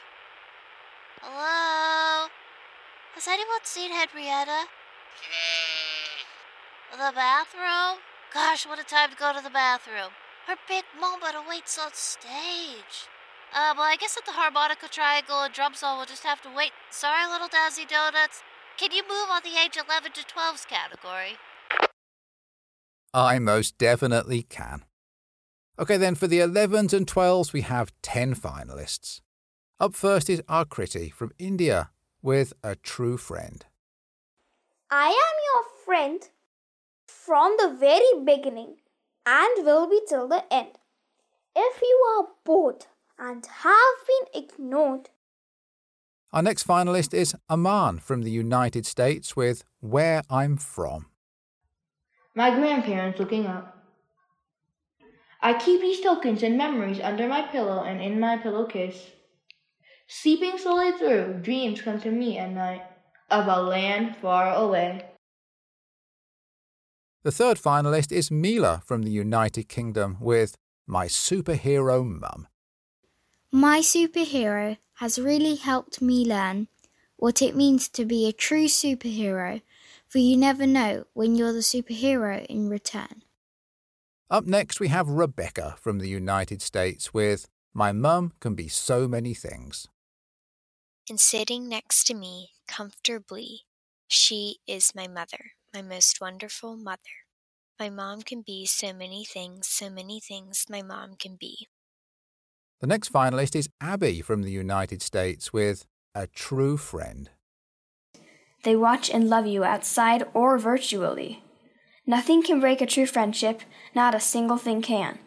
Hello? 1.20 2.28
Has 3.14 3.26
anyone 3.26 3.64
seen 3.64 3.90
Henrietta? 3.90 4.66
The 6.92 7.12
bathroom? 7.14 7.98
Gosh, 8.32 8.66
what 8.66 8.78
a 8.78 8.84
time 8.84 9.10
to 9.10 9.16
go 9.16 9.32
to 9.32 9.42
the 9.42 9.50
bathroom. 9.50 10.12
Her 10.46 10.56
big 10.68 10.84
moment 11.00 11.34
awaits 11.34 11.78
on 11.78 11.90
stage. 11.92 13.10
Uh, 13.52 13.74
well, 13.76 13.86
I 13.86 13.96
guess 13.98 14.16
at 14.16 14.24
the 14.26 14.32
harmonica 14.32 14.88
triangle 14.88 15.42
and 15.42 15.52
drum 15.52 15.74
solo, 15.74 15.96
we'll 15.96 16.06
just 16.06 16.24
have 16.24 16.40
to 16.42 16.48
wait. 16.54 16.70
Sorry, 16.90 17.26
little 17.26 17.48
Dazzy 17.48 17.88
Donuts. 17.88 18.42
Can 18.76 18.92
you 18.92 19.02
move 19.02 19.28
on 19.30 19.42
the 19.42 19.58
age 19.58 19.76
11 19.76 20.12
to 20.12 20.20
12s 20.22 20.66
category? 20.66 21.38
I 23.14 23.38
most 23.38 23.78
definitely 23.78 24.42
can. 24.42 24.84
Okay, 25.78 25.98
then 25.98 26.14
for 26.14 26.26
the 26.26 26.38
11s 26.40 26.94
and 26.94 27.06
12s, 27.06 27.52
we 27.52 27.60
have 27.60 27.92
10 28.02 28.34
finalists. 28.34 29.20
Up 29.78 29.94
first 29.94 30.30
is 30.30 30.40
Akriti 30.48 31.12
from 31.12 31.32
India 31.38 31.90
with 32.22 32.54
A 32.62 32.76
True 32.76 33.18
Friend. 33.18 33.64
I 34.90 35.08
am 35.08 35.36
your 35.52 35.64
friend 35.84 36.22
from 37.06 37.56
the 37.58 37.76
very 37.78 38.24
beginning 38.24 38.76
and 39.26 39.66
will 39.66 39.86
be 39.86 40.00
till 40.08 40.28
the 40.28 40.50
end. 40.50 40.78
If 41.54 41.82
you 41.82 42.04
are 42.16 42.28
bored 42.44 42.86
and 43.18 43.44
have 43.44 43.96
been 44.06 44.42
ignored, 44.44 45.10
Our 46.32 46.42
next 46.42 46.66
finalist 46.66 47.14
is 47.14 47.34
Aman 47.48 47.98
from 48.00 48.22
the 48.22 48.30
United 48.30 48.86
States 48.86 49.36
with 49.36 49.64
Where 49.80 50.22
I'm 50.30 50.56
From. 50.56 51.06
My 52.34 52.50
grandparents 52.50 53.18
looking 53.18 53.46
up. 53.46 53.75
I 55.46 55.54
keep 55.54 55.80
these 55.80 56.00
tokens 56.00 56.42
and 56.42 56.58
memories 56.58 56.98
under 56.98 57.28
my 57.28 57.42
pillow 57.42 57.84
and 57.84 58.02
in 58.02 58.18
my 58.18 58.36
pillowcase. 58.36 59.12
Sleeping 60.08 60.58
slowly 60.58 60.90
through, 60.98 61.38
dreams 61.40 61.82
come 61.82 62.00
to 62.00 62.10
me 62.10 62.36
at 62.36 62.50
night 62.50 62.82
of 63.30 63.46
a 63.46 63.62
land 63.62 64.16
far 64.16 64.52
away. 64.52 65.04
The 67.22 67.30
third 67.30 67.58
finalist 67.58 68.10
is 68.10 68.28
Mila 68.28 68.82
from 68.84 69.04
the 69.04 69.12
United 69.12 69.68
Kingdom 69.68 70.16
with 70.18 70.56
My 70.84 71.06
Superhero 71.06 72.04
Mum. 72.04 72.48
My 73.52 73.78
superhero 73.78 74.78
has 74.94 75.16
really 75.16 75.54
helped 75.54 76.02
me 76.02 76.24
learn 76.24 76.66
what 77.18 77.40
it 77.40 77.54
means 77.54 77.88
to 77.90 78.04
be 78.04 78.26
a 78.26 78.32
true 78.32 78.66
superhero, 78.66 79.62
for 80.08 80.18
you 80.18 80.36
never 80.36 80.66
know 80.66 81.04
when 81.12 81.36
you're 81.36 81.52
the 81.52 81.60
superhero 81.60 82.44
in 82.46 82.68
return. 82.68 83.22
Up 84.28 84.44
next, 84.44 84.80
we 84.80 84.88
have 84.88 85.08
Rebecca 85.08 85.76
from 85.78 86.00
the 86.00 86.08
United 86.08 86.60
States 86.60 87.14
with 87.14 87.46
My 87.72 87.92
Mum 87.92 88.32
Can 88.40 88.56
Be 88.56 88.66
So 88.66 89.06
Many 89.06 89.34
Things. 89.34 89.86
And 91.08 91.20
sitting 91.20 91.68
next 91.68 92.08
to 92.08 92.14
me 92.14 92.50
comfortably, 92.66 93.60
she 94.08 94.58
is 94.66 94.96
my 94.96 95.06
mother, 95.06 95.52
my 95.72 95.80
most 95.80 96.20
wonderful 96.20 96.76
mother. 96.76 97.22
My 97.78 97.88
mom 97.88 98.22
can 98.22 98.42
be 98.42 98.66
so 98.66 98.92
many 98.92 99.24
things, 99.24 99.68
so 99.68 99.88
many 99.88 100.18
things 100.18 100.66
my 100.68 100.82
mom 100.82 101.14
can 101.14 101.36
be. 101.36 101.68
The 102.80 102.88
next 102.88 103.12
finalist 103.12 103.54
is 103.54 103.68
Abby 103.80 104.22
from 104.22 104.42
the 104.42 104.50
United 104.50 105.02
States 105.02 105.52
with 105.52 105.86
A 106.16 106.26
True 106.26 106.76
Friend. 106.76 107.30
They 108.64 108.74
watch 108.74 109.08
and 109.08 109.30
love 109.30 109.46
you 109.46 109.62
outside 109.62 110.24
or 110.34 110.58
virtually. 110.58 111.44
Nothing 112.08 112.40
can 112.42 112.60
break 112.60 112.80
a 112.80 112.86
true 112.86 113.06
friendship, 113.06 113.62
not 113.92 114.14
a 114.14 114.20
single 114.20 114.58
thing 114.58 114.80
can. 114.80 115.18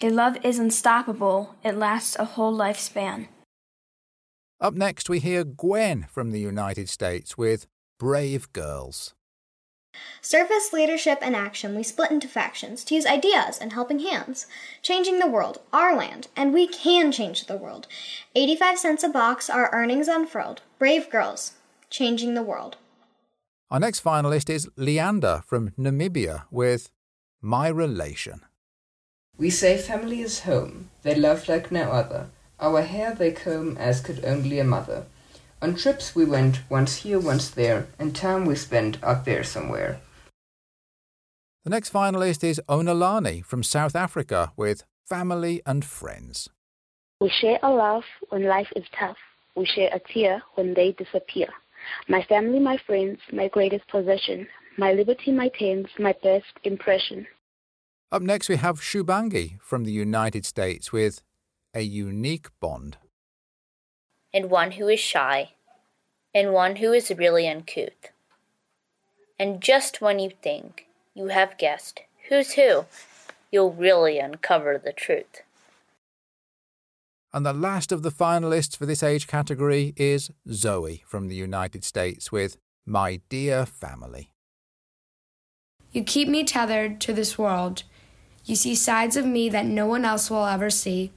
Their 0.00 0.10
love 0.10 0.36
is 0.44 0.58
unstoppable, 0.58 1.54
it 1.62 1.76
lasts 1.76 2.16
a 2.18 2.24
whole 2.24 2.56
lifespan. 2.56 3.28
Up 4.60 4.74
next, 4.74 5.08
we 5.08 5.20
hear 5.20 5.44
Gwen 5.44 6.06
from 6.10 6.32
the 6.32 6.40
United 6.40 6.88
States 6.88 7.38
with 7.38 7.68
Brave 8.00 8.52
Girls. 8.52 9.14
Service, 10.20 10.72
leadership 10.72 11.18
and 11.22 11.36
action, 11.36 11.76
we 11.76 11.84
split 11.84 12.10
into 12.10 12.26
factions 12.26 12.82
to 12.82 12.96
use 12.96 13.06
ideas 13.06 13.58
and 13.58 13.72
helping 13.72 14.00
hands. 14.00 14.48
Changing 14.82 15.20
the 15.20 15.28
world, 15.28 15.60
our 15.72 15.94
land, 15.94 16.26
and 16.34 16.52
we 16.52 16.66
can 16.66 17.12
change 17.12 17.46
the 17.46 17.56
world. 17.56 17.86
85 18.34 18.78
cents 18.78 19.04
a 19.04 19.08
box, 19.08 19.48
our 19.48 19.72
earnings 19.72 20.08
unfurled. 20.08 20.62
Brave 20.80 21.08
girls, 21.10 21.52
changing 21.90 22.34
the 22.34 22.42
world. 22.42 22.76
Our 23.74 23.80
next 23.80 24.04
finalist 24.04 24.50
is 24.50 24.68
Leander 24.76 25.42
from 25.44 25.70
Namibia 25.70 26.44
with 26.52 26.92
My 27.42 27.66
Relation. 27.66 28.42
We 29.36 29.50
say 29.50 29.78
family 29.78 30.20
is 30.20 30.42
home, 30.42 30.90
they 31.02 31.16
love 31.16 31.48
like 31.48 31.72
no 31.72 31.90
other. 31.90 32.28
Our 32.60 32.82
hair 32.82 33.16
they 33.16 33.32
comb 33.32 33.76
as 33.76 34.00
could 34.00 34.24
only 34.24 34.60
a 34.60 34.64
mother. 34.64 35.06
On 35.60 35.74
trips 35.74 36.14
we 36.14 36.24
went, 36.24 36.60
once 36.70 36.98
here, 36.98 37.18
once 37.18 37.50
there, 37.50 37.88
and 37.98 38.14
time 38.14 38.46
we 38.46 38.54
spent 38.54 39.02
out 39.02 39.24
there 39.24 39.42
somewhere. 39.42 40.00
The 41.64 41.70
next 41.70 41.92
finalist 41.92 42.44
is 42.44 42.62
Onalani 42.68 43.44
from 43.44 43.64
South 43.64 43.96
Africa 43.96 44.52
with 44.56 44.84
Family 45.04 45.62
and 45.66 45.84
Friends. 45.84 46.48
We 47.20 47.28
share 47.28 47.58
a 47.60 47.72
laugh 47.72 48.04
when 48.28 48.44
life 48.44 48.70
is 48.76 48.84
tough. 48.96 49.18
We 49.56 49.66
share 49.66 49.90
a 49.92 49.98
tear 49.98 50.44
when 50.54 50.74
they 50.74 50.92
disappear. 50.92 51.48
My 52.08 52.22
family, 52.24 52.58
my 52.58 52.78
friends, 52.86 53.18
my 53.32 53.48
greatest 53.48 53.86
possession. 53.88 54.46
My 54.76 54.92
liberty, 54.92 55.30
my 55.32 55.48
tens, 55.48 55.86
my 55.98 56.14
best 56.22 56.52
impression. 56.64 57.26
Up 58.10 58.22
next, 58.22 58.48
we 58.48 58.56
have 58.56 58.80
Shubangi 58.80 59.60
from 59.60 59.84
the 59.84 59.92
United 59.92 60.44
States 60.46 60.92
with 60.92 61.22
A 61.74 61.82
Unique 61.82 62.48
Bond. 62.60 62.96
and 64.32 64.50
one 64.50 64.72
who 64.72 64.88
is 64.88 64.98
shy, 64.98 65.52
and 66.34 66.52
one 66.52 66.76
who 66.76 66.92
is 66.92 67.08
really 67.16 67.46
uncouth. 67.48 68.10
And 69.38 69.60
just 69.60 70.00
when 70.00 70.18
you 70.18 70.30
think 70.42 70.86
you 71.14 71.28
have 71.28 71.56
guessed 71.56 72.00
who's 72.28 72.54
who, 72.54 72.86
you'll 73.52 73.72
really 73.72 74.18
uncover 74.18 74.76
the 74.76 74.92
truth. 74.92 75.42
And 77.34 77.44
the 77.44 77.52
last 77.52 77.90
of 77.90 78.02
the 78.02 78.12
finalists 78.12 78.76
for 78.76 78.86
this 78.86 79.02
age 79.02 79.26
category 79.26 79.92
is 79.96 80.30
Zoe 80.52 81.02
from 81.04 81.26
the 81.26 81.34
United 81.34 81.82
States 81.82 82.30
with 82.30 82.58
My 82.86 83.22
Dear 83.28 83.66
Family. 83.66 84.30
You 85.90 86.04
keep 86.04 86.28
me 86.28 86.44
tethered 86.44 87.00
to 87.00 87.12
this 87.12 87.36
world. 87.36 87.82
You 88.44 88.54
see 88.54 88.76
sides 88.76 89.16
of 89.16 89.26
me 89.26 89.48
that 89.48 89.66
no 89.66 89.84
one 89.84 90.04
else 90.04 90.30
will 90.30 90.46
ever 90.46 90.70
see. 90.70 91.10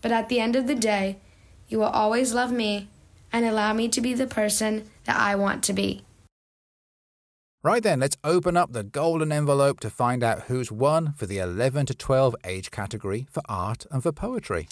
But 0.00 0.12
at 0.12 0.28
the 0.28 0.38
end 0.38 0.54
of 0.54 0.68
the 0.68 0.76
day, 0.76 1.18
you 1.66 1.80
will 1.80 1.86
always 1.86 2.32
love 2.32 2.52
me 2.52 2.86
and 3.32 3.44
allow 3.44 3.72
me 3.72 3.88
to 3.88 4.00
be 4.00 4.14
the 4.14 4.28
person 4.28 4.88
that 5.06 5.16
I 5.16 5.34
want 5.34 5.64
to 5.64 5.72
be. 5.72 6.04
Right 7.64 7.82
then, 7.82 7.98
let's 7.98 8.16
open 8.22 8.56
up 8.56 8.72
the 8.72 8.84
golden 8.84 9.32
envelope 9.32 9.80
to 9.80 9.90
find 9.90 10.22
out 10.22 10.42
who's 10.42 10.70
won 10.70 11.14
for 11.16 11.26
the 11.26 11.38
11 11.38 11.86
to 11.86 11.96
12 11.96 12.36
age 12.44 12.70
category 12.70 13.26
for 13.28 13.42
art 13.48 13.86
and 13.90 14.04
for 14.04 14.12
poetry. 14.12 14.68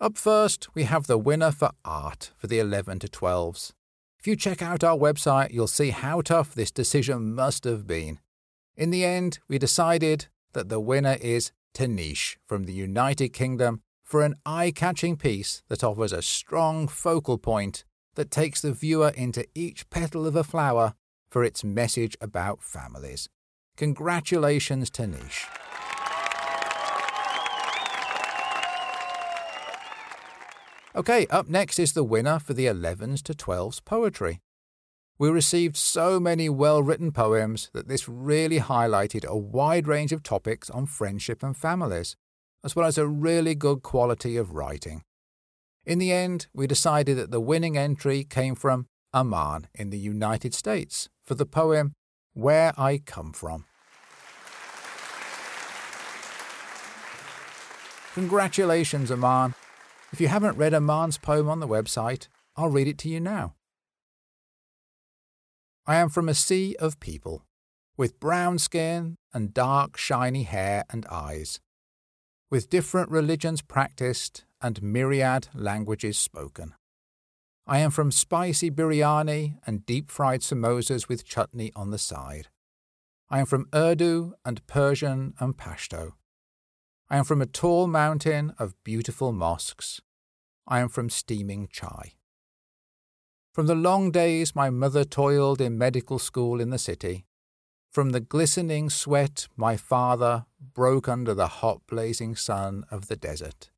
Up 0.00 0.18
first, 0.18 0.68
we 0.74 0.84
have 0.84 1.06
the 1.06 1.16
winner 1.16 1.52
for 1.52 1.70
art 1.84 2.32
for 2.36 2.48
the 2.48 2.58
11 2.58 2.98
to 3.00 3.08
12s. 3.08 3.72
If 4.18 4.26
you 4.26 4.34
check 4.34 4.60
out 4.60 4.82
our 4.82 4.96
website, 4.96 5.52
you'll 5.52 5.68
see 5.68 5.90
how 5.90 6.20
tough 6.20 6.54
this 6.54 6.72
decision 6.72 7.34
must 7.34 7.64
have 7.64 7.86
been. 7.86 8.18
In 8.76 8.90
the 8.90 9.04
end, 9.04 9.38
we 9.48 9.56
decided 9.56 10.26
that 10.52 10.68
the 10.68 10.80
winner 10.80 11.16
is 11.20 11.52
Tanish 11.74 12.36
from 12.44 12.64
the 12.64 12.72
United 12.72 13.28
Kingdom 13.28 13.82
for 14.02 14.22
an 14.22 14.34
eye 14.44 14.72
catching 14.74 15.16
piece 15.16 15.62
that 15.68 15.84
offers 15.84 16.12
a 16.12 16.22
strong 16.22 16.88
focal 16.88 17.38
point 17.38 17.84
that 18.16 18.32
takes 18.32 18.60
the 18.60 18.72
viewer 18.72 19.12
into 19.14 19.46
each 19.54 19.88
petal 19.90 20.26
of 20.26 20.34
a 20.34 20.44
flower 20.44 20.94
for 21.30 21.44
its 21.44 21.62
message 21.62 22.16
about 22.20 22.62
families. 22.62 23.28
Congratulations, 23.76 24.90
Tanish. 24.90 25.46
Okay, 30.96 31.26
up 31.26 31.48
next 31.48 31.80
is 31.80 31.92
the 31.92 32.04
winner 32.04 32.38
for 32.38 32.54
the 32.54 32.66
11s 32.66 33.20
to 33.22 33.34
12s 33.34 33.84
poetry. 33.84 34.40
We 35.18 35.28
received 35.28 35.76
so 35.76 36.20
many 36.20 36.48
well 36.48 36.84
written 36.84 37.10
poems 37.10 37.68
that 37.74 37.88
this 37.88 38.08
really 38.08 38.60
highlighted 38.60 39.24
a 39.24 39.36
wide 39.36 39.88
range 39.88 40.12
of 40.12 40.22
topics 40.22 40.70
on 40.70 40.86
friendship 40.86 41.42
and 41.42 41.56
families, 41.56 42.14
as 42.62 42.76
well 42.76 42.86
as 42.86 42.96
a 42.96 43.08
really 43.08 43.56
good 43.56 43.82
quality 43.82 44.36
of 44.36 44.54
writing. 44.54 45.02
In 45.84 45.98
the 45.98 46.12
end, 46.12 46.46
we 46.54 46.68
decided 46.68 47.18
that 47.18 47.32
the 47.32 47.40
winning 47.40 47.76
entry 47.76 48.22
came 48.22 48.54
from 48.54 48.86
Aman 49.12 49.66
in 49.74 49.90
the 49.90 49.98
United 49.98 50.54
States 50.54 51.08
for 51.24 51.34
the 51.34 51.44
poem 51.44 51.94
Where 52.34 52.72
I 52.78 52.98
Come 52.98 53.32
From. 53.32 53.64
Congratulations, 58.14 59.10
Aman. 59.10 59.54
If 60.14 60.20
you 60.20 60.28
haven't 60.28 60.56
read 60.56 60.74
Aman's 60.74 61.18
poem 61.18 61.48
on 61.48 61.58
the 61.58 61.66
website, 61.66 62.28
I'll 62.54 62.68
read 62.68 62.86
it 62.86 62.98
to 62.98 63.08
you 63.08 63.18
now. 63.18 63.56
I 65.88 65.96
am 65.96 66.08
from 66.08 66.28
a 66.28 66.34
sea 66.34 66.76
of 66.78 67.00
people, 67.00 67.42
with 67.96 68.20
brown 68.20 68.60
skin 68.60 69.16
and 69.32 69.52
dark, 69.52 69.96
shiny 69.96 70.44
hair 70.44 70.84
and 70.88 71.04
eyes, 71.06 71.58
with 72.48 72.70
different 72.70 73.10
religions 73.10 73.60
practiced 73.60 74.44
and 74.62 74.80
myriad 74.80 75.48
languages 75.52 76.16
spoken. 76.16 76.74
I 77.66 77.80
am 77.80 77.90
from 77.90 78.12
spicy 78.12 78.70
biryani 78.70 79.58
and 79.66 79.84
deep 79.84 80.12
fried 80.12 80.42
samosas 80.42 81.08
with 81.08 81.24
chutney 81.24 81.72
on 81.74 81.90
the 81.90 81.98
side. 81.98 82.46
I 83.30 83.40
am 83.40 83.46
from 83.46 83.66
Urdu 83.74 84.34
and 84.44 84.64
Persian 84.68 85.34
and 85.40 85.56
Pashto. 85.56 86.12
I 87.10 87.18
am 87.18 87.24
from 87.24 87.42
a 87.42 87.46
tall 87.46 87.88
mountain 87.88 88.54
of 88.60 88.82
beautiful 88.84 89.32
mosques. 89.32 90.00
I 90.66 90.80
am 90.80 90.88
from 90.88 91.10
steaming 91.10 91.68
chai. 91.70 92.14
From 93.52 93.66
the 93.66 93.74
long 93.74 94.10
days 94.10 94.56
my 94.56 94.70
mother 94.70 95.04
toiled 95.04 95.60
in 95.60 95.78
medical 95.78 96.18
school 96.18 96.60
in 96.60 96.70
the 96.70 96.78
city, 96.78 97.26
from 97.92 98.10
the 98.10 98.20
glistening 98.20 98.90
sweat 98.90 99.46
my 99.56 99.76
father 99.76 100.46
broke 100.58 101.08
under 101.08 101.34
the 101.34 101.46
hot 101.46 101.82
blazing 101.86 102.34
sun 102.34 102.84
of 102.90 103.06
the 103.06 103.14
desert. 103.14 103.70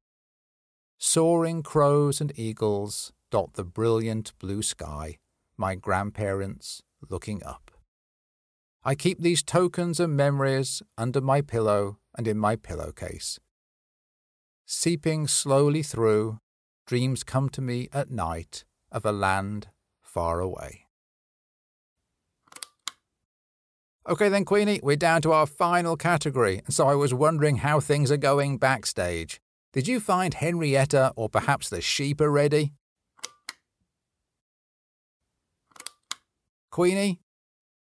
Soaring 0.99 1.63
crows 1.63 2.23
and 2.23 2.33
eagles 2.39 3.13
dot 3.31 3.53
the 3.55 3.65
brilliant 3.65 4.33
blue 4.39 4.63
sky, 4.63 5.19
my 5.59 5.75
grandparents 5.75 6.83
looking 7.11 7.43
up. 7.45 7.71
I 8.83 8.95
keep 8.95 9.21
these 9.21 9.43
tokens 9.43 10.01
and 10.01 10.17
memories 10.17 10.83
under 10.97 11.21
my 11.21 11.43
pillow 11.43 11.99
and 12.17 12.27
in 12.27 12.39
my 12.39 12.57
pillowcase. 12.57 13.39
Seeping 14.65 15.27
slowly 15.27 15.83
through, 15.83 16.41
dreams 16.87 17.25
come 17.25 17.49
to 17.51 17.61
me 17.61 17.89
at 17.93 18.11
night 18.11 18.65
of 18.93 19.05
a 19.05 19.13
land 19.13 19.69
far 20.01 20.41
away. 20.41 20.87
Okay, 24.09 24.29
then, 24.29 24.45
Queenie, 24.45 24.79
we're 24.85 24.95
down 24.95 25.21
to 25.23 25.33
our 25.33 25.47
final 25.47 25.97
category, 25.97 26.63
and 26.65 26.73
so 26.73 26.87
I 26.87 26.95
was 26.95 27.13
wondering 27.13 27.57
how 27.57 27.81
things 27.81 28.13
are 28.13 28.17
going 28.17 28.57
backstage. 28.57 29.41
Did 29.73 29.89
you 29.89 29.99
find 29.99 30.33
Henrietta 30.33 31.13
or 31.17 31.29
perhaps 31.29 31.69
the 31.69 31.81
sheep 31.81 32.21
are 32.21 32.31
ready? 32.31 32.73
Queenie? 36.71 37.21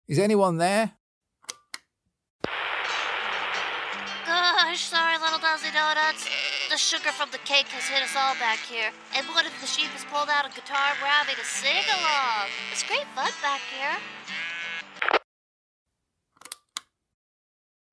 Is 0.09 0.19
anyone 0.19 0.57
there? 0.57 0.93
The 6.75 6.79
sugar 6.79 7.13
from 7.13 7.31
the 7.31 7.39
cake 7.39 7.69
has 7.69 7.87
hit 7.87 8.03
us 8.03 8.17
all 8.17 8.35
back 8.41 8.59
here. 8.59 8.91
And 9.15 9.25
what 9.27 9.47
if 9.47 9.61
the 9.61 9.67
sheep 9.69 9.87
has 9.91 10.05
pulled 10.07 10.29
out 10.29 10.45
a 10.45 10.49
guitar 10.49 10.91
and 10.91 10.99
we're 11.01 11.07
having 11.07 11.37
a 11.41 11.45
sing 11.45 11.85
along? 11.87 12.49
It's 12.73 12.83
great 12.83 13.07
fun 13.15 13.31
back 13.41 13.61
here. 13.71 13.97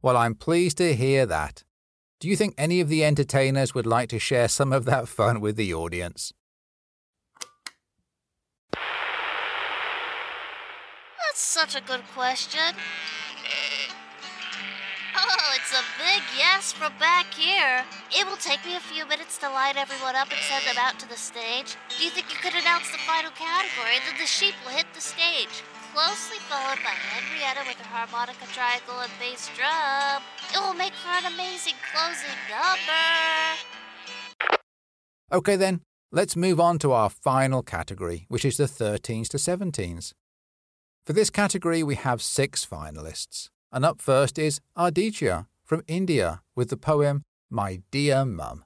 Well, 0.02 0.18
I'm 0.18 0.34
pleased 0.34 0.78
to 0.78 0.96
hear 0.96 1.28
that. 1.28 1.64
Do 2.20 2.28
you 2.28 2.36
think 2.36 2.56
any 2.58 2.80
of 2.80 2.90
the 2.90 3.06
entertainers 3.06 3.76
would 3.76 3.86
like 3.86 4.10
to 4.10 4.18
share 4.18 4.48
some 4.48 4.74
of 4.74 4.86
that 4.86 5.08
fun 5.08 5.42
with 5.42 5.58
the 5.58 5.72
audience? 5.76 6.34
That's 11.20 11.40
such 11.40 11.76
a 11.76 11.82
good 11.82 12.02
question. 12.16 12.74
Oh, 15.32 15.54
it's 15.56 15.72
a 15.72 15.84
big 15.96 16.24
yes 16.38 16.74
from 16.74 16.92
back 17.00 17.34
here. 17.34 17.86
It 18.12 18.28
will 18.28 18.38
take 18.38 18.66
me 18.66 18.76
a 18.76 18.80
few 18.80 19.06
minutes 19.08 19.38
to 19.40 19.50
line 19.50 19.78
everyone 19.78 20.16
up 20.16 20.28
and 20.30 20.40
send 20.44 20.66
them 20.66 20.76
out 20.78 21.00
to 21.00 21.08
the 21.08 21.16
stage. 21.16 21.78
Do 21.98 22.04
you 22.04 22.10
think 22.10 22.28
you 22.30 22.40
could 22.40 22.56
announce 22.60 22.92
the 22.92 23.00
final 23.08 23.32
category 23.32 23.96
then 24.06 24.20
the 24.20 24.28
sheep 24.28 24.56
will 24.64 24.76
hit 24.76 24.88
the 24.94 25.02
stage? 25.02 25.64
Closely 25.94 26.40
followed 26.48 26.80
by 26.84 26.96
Henrietta 26.96 27.68
with 27.68 27.78
her 27.78 27.88
harmonica 27.88 28.48
triangle 28.54 29.00
and 29.00 29.12
bass 29.20 29.50
drum. 29.56 30.24
It 30.54 30.60
will 30.60 30.74
make 30.74 30.94
for 30.94 31.12
an 31.12 31.32
amazing 31.34 31.76
closing 31.92 32.40
number. 32.48 33.08
Okay, 35.32 35.56
then, 35.56 35.82
let's 36.12 36.36
move 36.36 36.60
on 36.60 36.80
to 36.80 36.92
our 36.92 37.10
final 37.10 37.62
category, 37.62 38.26
which 38.30 38.46
is 38.46 38.58
the 38.58 38.66
13s 38.66 39.28
to 39.30 39.38
17s. 39.38 40.14
For 41.06 41.14
this 41.14 41.30
category, 41.30 41.84
we 41.84 41.96
have 41.96 42.22
six 42.22 42.66
finalists. 42.66 43.50
And 43.72 43.86
up 43.86 44.02
first 44.02 44.38
is 44.38 44.60
Arditya 44.78 45.48
from 45.64 45.84
India 45.88 46.42
with 46.56 46.70
the 46.70 46.78
poem 46.78 47.24
My 47.50 47.82
Dear 47.90 48.26
Mum. 48.26 48.66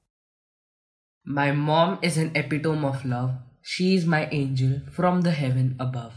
My 1.24 1.52
mom 1.52 2.00
is 2.02 2.18
an 2.18 2.32
epitome 2.36 2.86
of 2.86 3.06
love. 3.06 3.36
She 3.62 3.96
is 3.96 4.06
my 4.06 4.28
angel 4.32 4.82
from 4.92 5.22
the 5.22 5.32
heaven 5.32 5.76
above. 5.80 6.14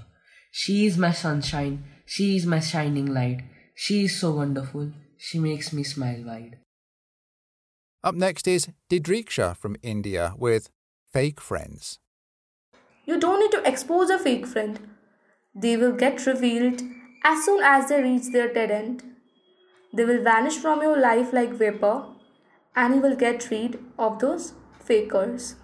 She 0.51 0.87
is 0.87 0.97
my 0.97 1.13
sunshine. 1.13 1.85
She 2.07 2.37
is 2.37 2.47
my 2.47 2.61
shining 2.61 3.07
light. 3.07 3.43
She 3.75 4.05
is 4.05 4.19
so 4.19 4.33
wonderful. 4.33 4.93
She 5.19 5.39
makes 5.39 5.73
me 5.73 5.83
smile 5.83 6.25
wide. 6.25 6.59
Up 8.03 8.15
next 8.15 8.49
is 8.49 8.69
Didriksha 8.89 9.57
from 9.57 9.77
India 9.83 10.35
with 10.39 10.71
Fake 11.13 11.41
Friends. 11.41 11.99
You 13.05 13.21
don't 13.21 13.41
need 13.41 13.53
to 13.53 13.69
expose 13.69 14.09
a 14.09 14.19
fake 14.19 14.47
friend. 14.47 14.81
They 15.55 15.77
will 15.77 15.93
get 15.93 16.27
revealed 16.27 16.83
as 17.31 17.45
soon 17.45 17.63
as 17.63 17.89
they 17.89 18.03
reach 18.03 18.29
their 18.33 18.53
dead 18.53 18.71
end. 18.71 19.03
They 19.93 20.05
will 20.05 20.23
vanish 20.23 20.57
from 20.57 20.83
your 20.83 20.99
life 20.99 21.33
like 21.33 21.53
vapor, 21.53 22.07
and 22.75 22.95
you 22.95 23.01
will 23.01 23.17
get 23.17 23.51
rid 23.51 23.79
of 23.99 24.19
those 24.19 24.53
fakers. 24.81 25.57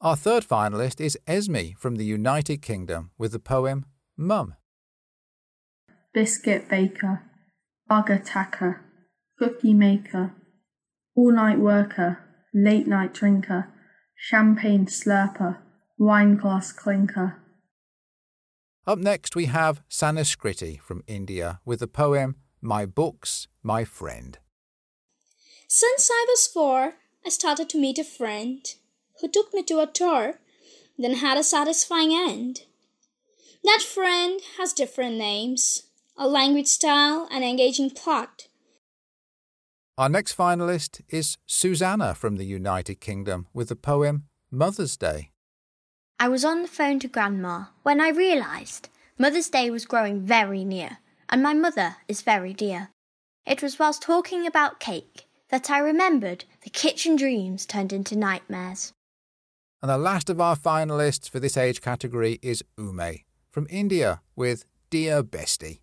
Our 0.00 0.16
third 0.16 0.44
finalist 0.44 1.00
is 1.00 1.18
Esme 1.28 1.74
from 1.78 1.94
the 1.94 2.04
United 2.04 2.60
Kingdom 2.60 3.10
with 3.18 3.32
the 3.32 3.38
poem 3.38 3.84
Mum. 4.16 4.54
Biscuit 6.12 6.68
baker, 6.68 7.22
bugger 7.88 8.20
tacker, 8.24 8.80
cookie 9.38 9.74
maker, 9.74 10.34
all 11.14 11.32
night 11.32 11.60
worker, 11.60 12.18
late 12.52 12.88
night 12.88 13.14
drinker, 13.14 13.68
champagne 14.16 14.86
slurper, 14.86 15.58
wine 15.98 16.36
glass 16.36 16.72
clinker. 16.72 17.41
Up 18.84 18.98
next, 18.98 19.36
we 19.36 19.46
have 19.46 19.80
Sanskriti 19.88 20.80
from 20.80 21.04
India 21.06 21.60
with 21.64 21.78
the 21.78 21.86
poem 21.86 22.34
My 22.60 22.84
Books, 22.84 23.46
My 23.62 23.84
Friend. 23.84 24.36
Since 25.68 26.10
I 26.12 26.26
was 26.28 26.48
four, 26.48 26.94
I 27.24 27.28
started 27.28 27.68
to 27.70 27.78
meet 27.78 27.98
a 27.98 28.04
friend 28.04 28.66
who 29.20 29.28
took 29.28 29.54
me 29.54 29.62
to 29.64 29.78
a 29.78 29.86
tour, 29.86 30.40
then 30.98 31.14
had 31.14 31.38
a 31.38 31.44
satisfying 31.44 32.12
end. 32.12 32.62
That 33.62 33.82
friend 33.82 34.40
has 34.58 34.72
different 34.72 35.16
names, 35.16 35.84
a 36.18 36.26
language 36.26 36.66
style, 36.66 37.28
and 37.30 37.44
engaging 37.44 37.90
plot. 37.90 38.48
Our 39.96 40.08
next 40.08 40.36
finalist 40.36 41.02
is 41.08 41.38
Susanna 41.46 42.16
from 42.16 42.34
the 42.34 42.46
United 42.46 43.00
Kingdom 43.00 43.46
with 43.54 43.68
the 43.68 43.76
poem 43.76 44.24
Mother's 44.50 44.96
Day. 44.96 45.31
I 46.22 46.28
was 46.28 46.44
on 46.44 46.62
the 46.62 46.68
phone 46.68 47.00
to 47.00 47.08
Grandma 47.08 47.64
when 47.82 48.00
I 48.00 48.10
realised 48.10 48.88
Mother's 49.18 49.48
Day 49.48 49.70
was 49.70 49.84
growing 49.84 50.20
very 50.20 50.64
near, 50.64 50.98
and 51.28 51.42
my 51.42 51.52
mother 51.52 51.96
is 52.06 52.22
very 52.22 52.54
dear. 52.54 52.90
It 53.44 53.60
was 53.60 53.76
whilst 53.76 54.02
talking 54.02 54.46
about 54.46 54.78
cake 54.78 55.26
that 55.48 55.68
I 55.68 55.80
remembered 55.80 56.44
the 56.62 56.70
kitchen 56.70 57.16
dreams 57.16 57.66
turned 57.66 57.92
into 57.92 58.14
nightmares. 58.14 58.92
And 59.82 59.90
the 59.90 59.98
last 59.98 60.30
of 60.30 60.40
our 60.40 60.54
finalists 60.54 61.28
for 61.28 61.40
this 61.40 61.56
age 61.56 61.80
category 61.80 62.38
is 62.40 62.62
Ume 62.78 63.24
from 63.50 63.66
India 63.68 64.20
with 64.36 64.64
Dear 64.90 65.24
Bestie. 65.24 65.80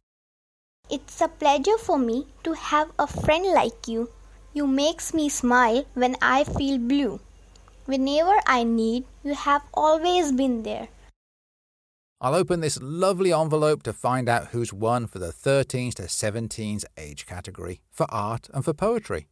It's 0.89 1.19
a 1.19 1.27
pleasure 1.27 1.77
for 1.77 1.99
me 1.99 2.27
to 2.45 2.53
have 2.53 2.89
a 2.97 3.07
friend 3.07 3.45
like 3.47 3.89
you. 3.89 4.09
You 4.53 4.67
makes 4.67 5.13
me 5.13 5.27
smile 5.27 5.83
when 5.95 6.15
I 6.21 6.45
feel 6.45 6.77
blue. 6.77 7.19
Whenever 7.89 8.39
I 8.45 8.65
need, 8.65 9.05
you 9.23 9.33
have 9.33 9.63
always 9.73 10.31
been 10.31 10.61
there. 10.61 10.89
I'll 12.21 12.35
open 12.35 12.59
this 12.59 12.77
lovely 12.79 13.33
envelope 13.33 13.81
to 13.81 13.93
find 13.93 14.29
out 14.29 14.49
who's 14.49 14.71
won 14.71 15.07
for 15.07 15.17
the 15.17 15.31
13s 15.31 15.95
to 15.95 16.03
17s 16.03 16.85
age 16.99 17.25
category 17.25 17.81
for 17.89 18.05
art 18.11 18.47
and 18.53 18.63
for 18.63 18.73
poetry. 18.73 19.25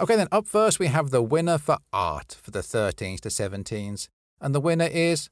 Okay, 0.00 0.16
then 0.16 0.28
up 0.32 0.46
first 0.46 0.78
we 0.78 0.86
have 0.86 1.10
the 1.10 1.20
winner 1.20 1.58
for 1.58 1.76
art 1.92 2.38
for 2.42 2.50
the 2.50 2.60
13s 2.60 3.20
to 3.20 3.28
17s, 3.28 4.08
and 4.40 4.54
the 4.54 4.60
winner 4.60 4.88
is 4.90 5.28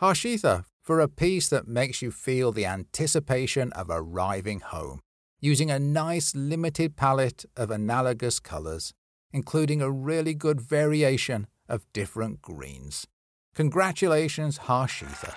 Harshitha 0.00 0.66
for 0.80 1.00
a 1.00 1.08
piece 1.08 1.48
that 1.48 1.66
makes 1.66 2.00
you 2.00 2.12
feel 2.12 2.52
the 2.52 2.64
anticipation 2.64 3.72
of 3.72 3.88
arriving 3.90 4.60
home, 4.60 5.00
using 5.44 5.70
a 5.70 5.78
nice 5.78 6.34
limited 6.34 6.96
palette 6.96 7.44
of 7.54 7.70
analogous 7.70 8.40
colours, 8.40 8.94
including 9.30 9.82
a 9.82 9.90
really 9.90 10.32
good 10.32 10.58
variation 10.58 11.46
of 11.68 11.84
different 11.92 12.40
greens. 12.40 13.06
Congratulations, 13.54 14.60
Harshitha. 14.60 15.34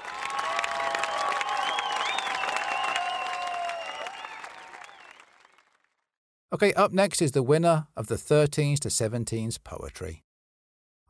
Okay, 6.53 6.71
up 6.73 6.93
next 6.93 7.21
is 7.21 7.33
the 7.33 7.43
winner 7.43 7.87
of 7.97 8.07
the 8.07 8.15
13s 8.15 8.79
to 8.79 8.87
17s 8.87 9.61
poetry. 9.61 10.23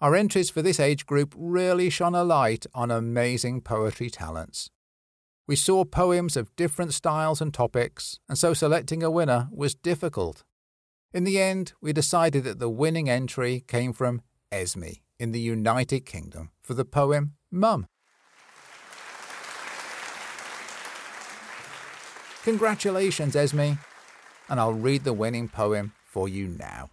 Our 0.02 0.16
entries 0.16 0.50
for 0.50 0.64
this 0.64 0.80
age 0.80 1.06
group 1.06 1.36
really 1.38 1.92
shone 1.92 2.16
a 2.16 2.24
light 2.24 2.66
on 2.74 2.90
amazing 2.90 3.62
poetry 3.62 4.10
talents. 4.10 4.72
We 5.48 5.56
saw 5.56 5.86
poems 5.86 6.36
of 6.36 6.54
different 6.58 6.94
styles 6.94 7.40
and 7.40 7.54
topics, 7.54 8.20
and 8.28 8.38
so 8.38 8.54
selecting 8.54 9.02
a 9.02 9.10
winner 9.10 9.48
was 9.50 9.76
difficult. 9.76 10.44
In 11.14 11.24
the 11.24 11.40
end, 11.40 11.72
we 11.82 11.94
decided 11.94 12.44
that 12.44 12.60
the 12.60 12.70
winning 12.70 13.10
entry 13.10 13.64
came 13.66 13.94
from 13.94 14.22
Esme 14.52 15.00
in 15.18 15.32
the 15.32 15.40
United 15.40 16.02
Kingdom 16.06 16.52
for 16.60 16.74
the 16.74 16.84
poem 16.84 17.36
Mum. 17.50 17.88
Congratulations, 22.44 23.36
Esme. 23.36 23.80
And 24.50 24.60
I'll 24.60 24.74
read 24.74 25.06
the 25.06 25.14
winning 25.14 25.48
poem 25.48 25.94
for 26.06 26.28
you 26.28 26.48
now. 26.48 26.90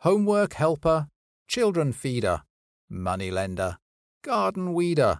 Homework 0.00 0.54
helper, 0.54 1.08
children 1.48 1.92
feeder, 1.92 2.42
money 2.88 3.30
lender, 3.30 3.78
garden 4.22 4.74
weeder, 4.74 5.18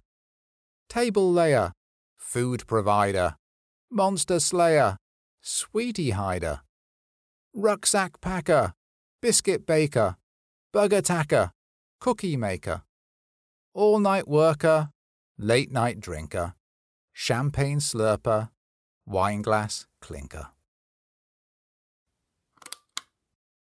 table 0.93 1.33
layer, 1.33 1.73
food 2.17 2.67
provider, 2.67 3.35
monster 3.89 4.39
slayer, 4.39 4.95
sweetie 5.41 6.11
hider, 6.11 6.61
rucksack 7.51 8.21
packer, 8.21 8.73
biscuit 9.19 9.65
baker, 9.65 10.17
bug 10.71 10.93
attacker, 10.93 11.51
cookie 11.99 12.37
maker, 12.37 12.83
all 13.73 13.97
night 13.97 14.27
worker, 14.27 14.91
late 15.35 15.71
night 15.71 15.99
drinker, 15.99 16.53
champagne 17.11 17.79
slurper, 17.79 18.49
wineglass 19.03 19.87
clinker. 19.99 20.49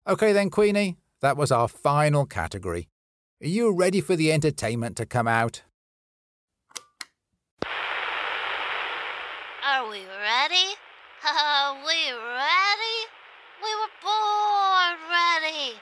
Okay 0.05 0.33
then, 0.33 0.51
Queenie, 0.51 0.97
that 1.21 1.37
was 1.37 1.53
our 1.53 1.69
final 1.69 2.27
category. 2.27 2.89
Are 3.41 3.47
you 3.47 3.73
ready 3.73 4.01
for 4.01 4.17
the 4.17 4.33
entertainment 4.33 4.97
to 4.97 5.07
come 5.07 5.29
out? 5.29 5.63
Are 9.63 9.80
we 9.91 10.07
ready? 10.07 10.79
Are 11.27 11.75
we 11.87 12.13
ready? 12.15 12.99
We 13.61 13.75
were 13.75 13.95
born 14.01 14.95
ready. 15.11 15.75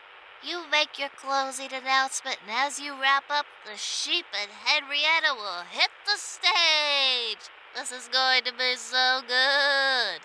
You 0.42 0.62
make 0.70 0.98
your 0.98 1.10
closing 1.10 1.70
announcement, 1.74 2.38
and 2.40 2.50
as 2.50 2.80
you 2.80 2.92
wrap 2.98 3.24
up, 3.28 3.44
the 3.66 3.76
sheep 3.76 4.24
and 4.40 4.50
Henrietta 4.50 5.34
will 5.36 5.62
hit 5.70 5.90
the 6.06 6.16
stage. 6.16 7.50
This 7.76 7.92
is 7.92 8.08
going 8.08 8.44
to 8.44 8.52
be 8.52 8.76
so 8.76 9.20
good. 9.28 10.22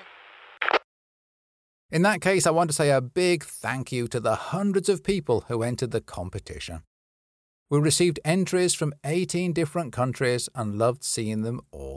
In 1.92 2.04
that 2.04 2.22
case, 2.22 2.48
I 2.48 2.52
want 2.52 2.70
to 2.70 2.76
say 2.76 2.90
a 2.90 3.02
big 3.02 3.44
thank 3.44 3.92
you 3.92 4.08
to 4.08 4.20
the 4.22 4.36
hundreds 4.36 4.88
of 4.88 5.04
people 5.04 5.44
who 5.50 5.62
entered 5.62 5.92
the 5.92 6.02
competition. 6.02 6.84
We 7.70 7.80
received 7.80 8.22
entries 8.24 8.74
from 8.74 8.94
18 9.04 9.52
different 9.52 9.92
countries 9.92 10.48
and 10.56 10.78
loved 10.78 11.04
seeing 11.04 11.42
them 11.42 11.60
all. 11.72 11.93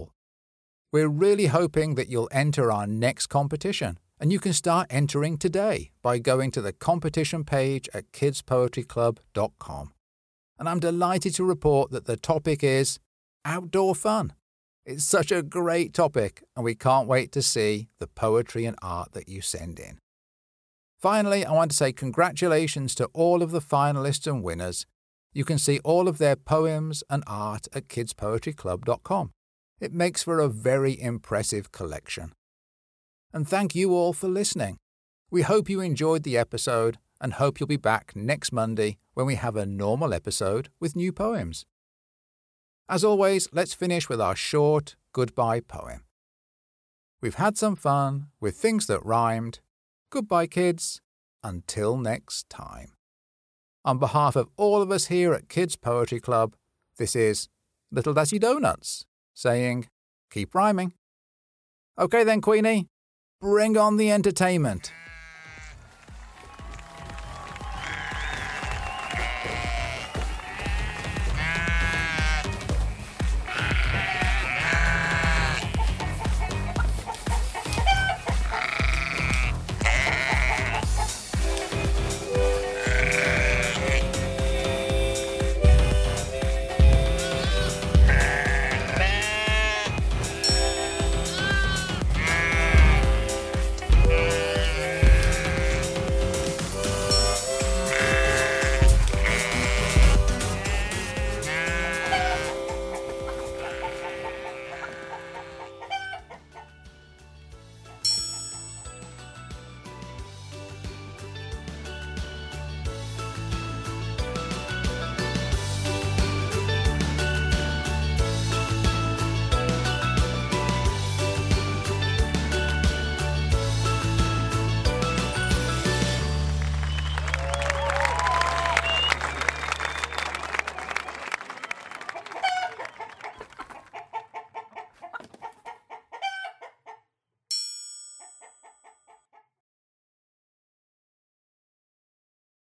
We're 0.97 1.09
really 1.09 1.49
hoping 1.49 1.97
that 1.97 2.09
you'll 2.09 2.31
enter 2.33 2.73
our 2.73 2.87
next 2.87 3.27
competition, 3.27 3.99
and 4.19 4.33
you 4.33 4.41
can 4.41 4.55
start 4.55 4.87
entering 4.89 5.37
today 5.37 5.91
by 6.01 6.19
going 6.19 6.51
to 6.53 6.63
the 6.63 6.73
competition 6.73 7.45
page 7.45 7.87
at 7.93 8.13
kidspoetryclub.com. 8.13 9.93
And 10.59 10.67
I'm 10.67 10.81
delighted 10.81 11.35
to 11.35 11.45
report 11.45 11.91
that 11.91 12.07
the 12.07 12.17
topic 12.17 12.65
is 12.65 12.99
outdoor 13.45 13.95
fun. 13.95 14.33
It's 14.87 15.05
such 15.05 15.31
a 15.31 15.43
great 15.43 15.93
topic, 15.93 16.43
and 16.57 16.65
we 16.65 16.75
can't 16.75 17.07
wait 17.07 17.31
to 17.33 17.43
see 17.43 17.89
the 17.99 18.07
poetry 18.07 18.65
and 18.65 18.79
art 18.81 19.13
that 19.13 19.29
you 19.29 19.43
send 19.43 19.79
in. 19.79 19.99
Finally, 20.99 21.45
I 21.45 21.53
want 21.53 21.73
to 21.73 21.77
say 21.77 21.93
congratulations 21.93 22.95
to 22.95 23.11
all 23.13 23.43
of 23.43 23.51
the 23.51 23.61
finalists 23.61 24.27
and 24.27 24.43
winners. 24.43 24.87
You 25.35 25.45
can 25.45 25.59
see 25.59 25.79
all 25.81 26.09
of 26.09 26.17
their 26.17 26.37
poems 26.37 27.05
and 27.11 27.23
art 27.27 27.69
at 27.75 27.89
kidspoetryclub.com. 27.89 29.33
It 29.79 29.93
makes 29.93 30.23
for 30.23 30.41
a 30.41 30.49
very 30.49 30.99
impressive 30.99 31.71
collection. 31.71 32.33
And 33.33 33.47
thank 33.47 33.75
you 33.75 33.93
all 33.93 34.13
for 34.13 34.29
listening. 34.29 34.79
We 35.31 35.43
hope 35.43 35.69
you 35.69 35.81
enjoyed 35.81 36.23
the 36.23 36.39
episode 36.39 36.99
and 37.21 37.35
hope 37.35 37.61
you'll 37.61 37.67
be 37.67 37.77
back 37.77 38.13
next 38.15 38.53
Monday 38.53 38.97
when 39.15 39.27
we 39.27 39.35
have 39.35 39.57
a 39.57 39.67
normal 39.67 40.15
episode 40.15 40.71
with 40.81 40.97
new 40.97 41.13
poems. 41.13 41.67
As 42.89 43.05
always, 43.05 43.49
let's 43.53 43.75
finish 43.75 44.09
with 44.09 44.21
our 44.21 44.37
short 44.37 44.97
goodbye 45.13 45.61
poem. 45.61 46.05
We've 47.21 47.35
had 47.35 47.59
some 47.59 47.77
fun 47.77 48.29
with 48.41 48.57
things 48.57 48.87
that 48.87 49.05
rhymed. 49.05 49.61
Goodbye, 50.11 50.47
kids. 50.47 51.01
Until 51.43 51.97
next 51.97 52.49
time. 52.49 52.93
On 53.85 53.99
behalf 53.99 54.37
of 54.37 54.49
all 54.57 54.81
of 54.81 54.91
us 54.91 55.07
here 55.07 55.33
at 55.33 55.49
Kids 55.49 55.77
Poetry 55.77 56.21
Club, 56.21 56.57
this 56.99 57.15
is 57.15 57.49
Little 57.91 58.15
Dazzy 58.15 58.41
Donuts 58.41 59.05
saying, 59.37 59.87
keep 60.31 60.55
rhyming. 60.55 60.95
Okay 61.99 62.25
then, 62.25 62.41
Queenie, 62.41 62.89
bring 63.41 63.77
on 63.77 63.99
the 63.99 64.11
entertainment. 64.11 64.93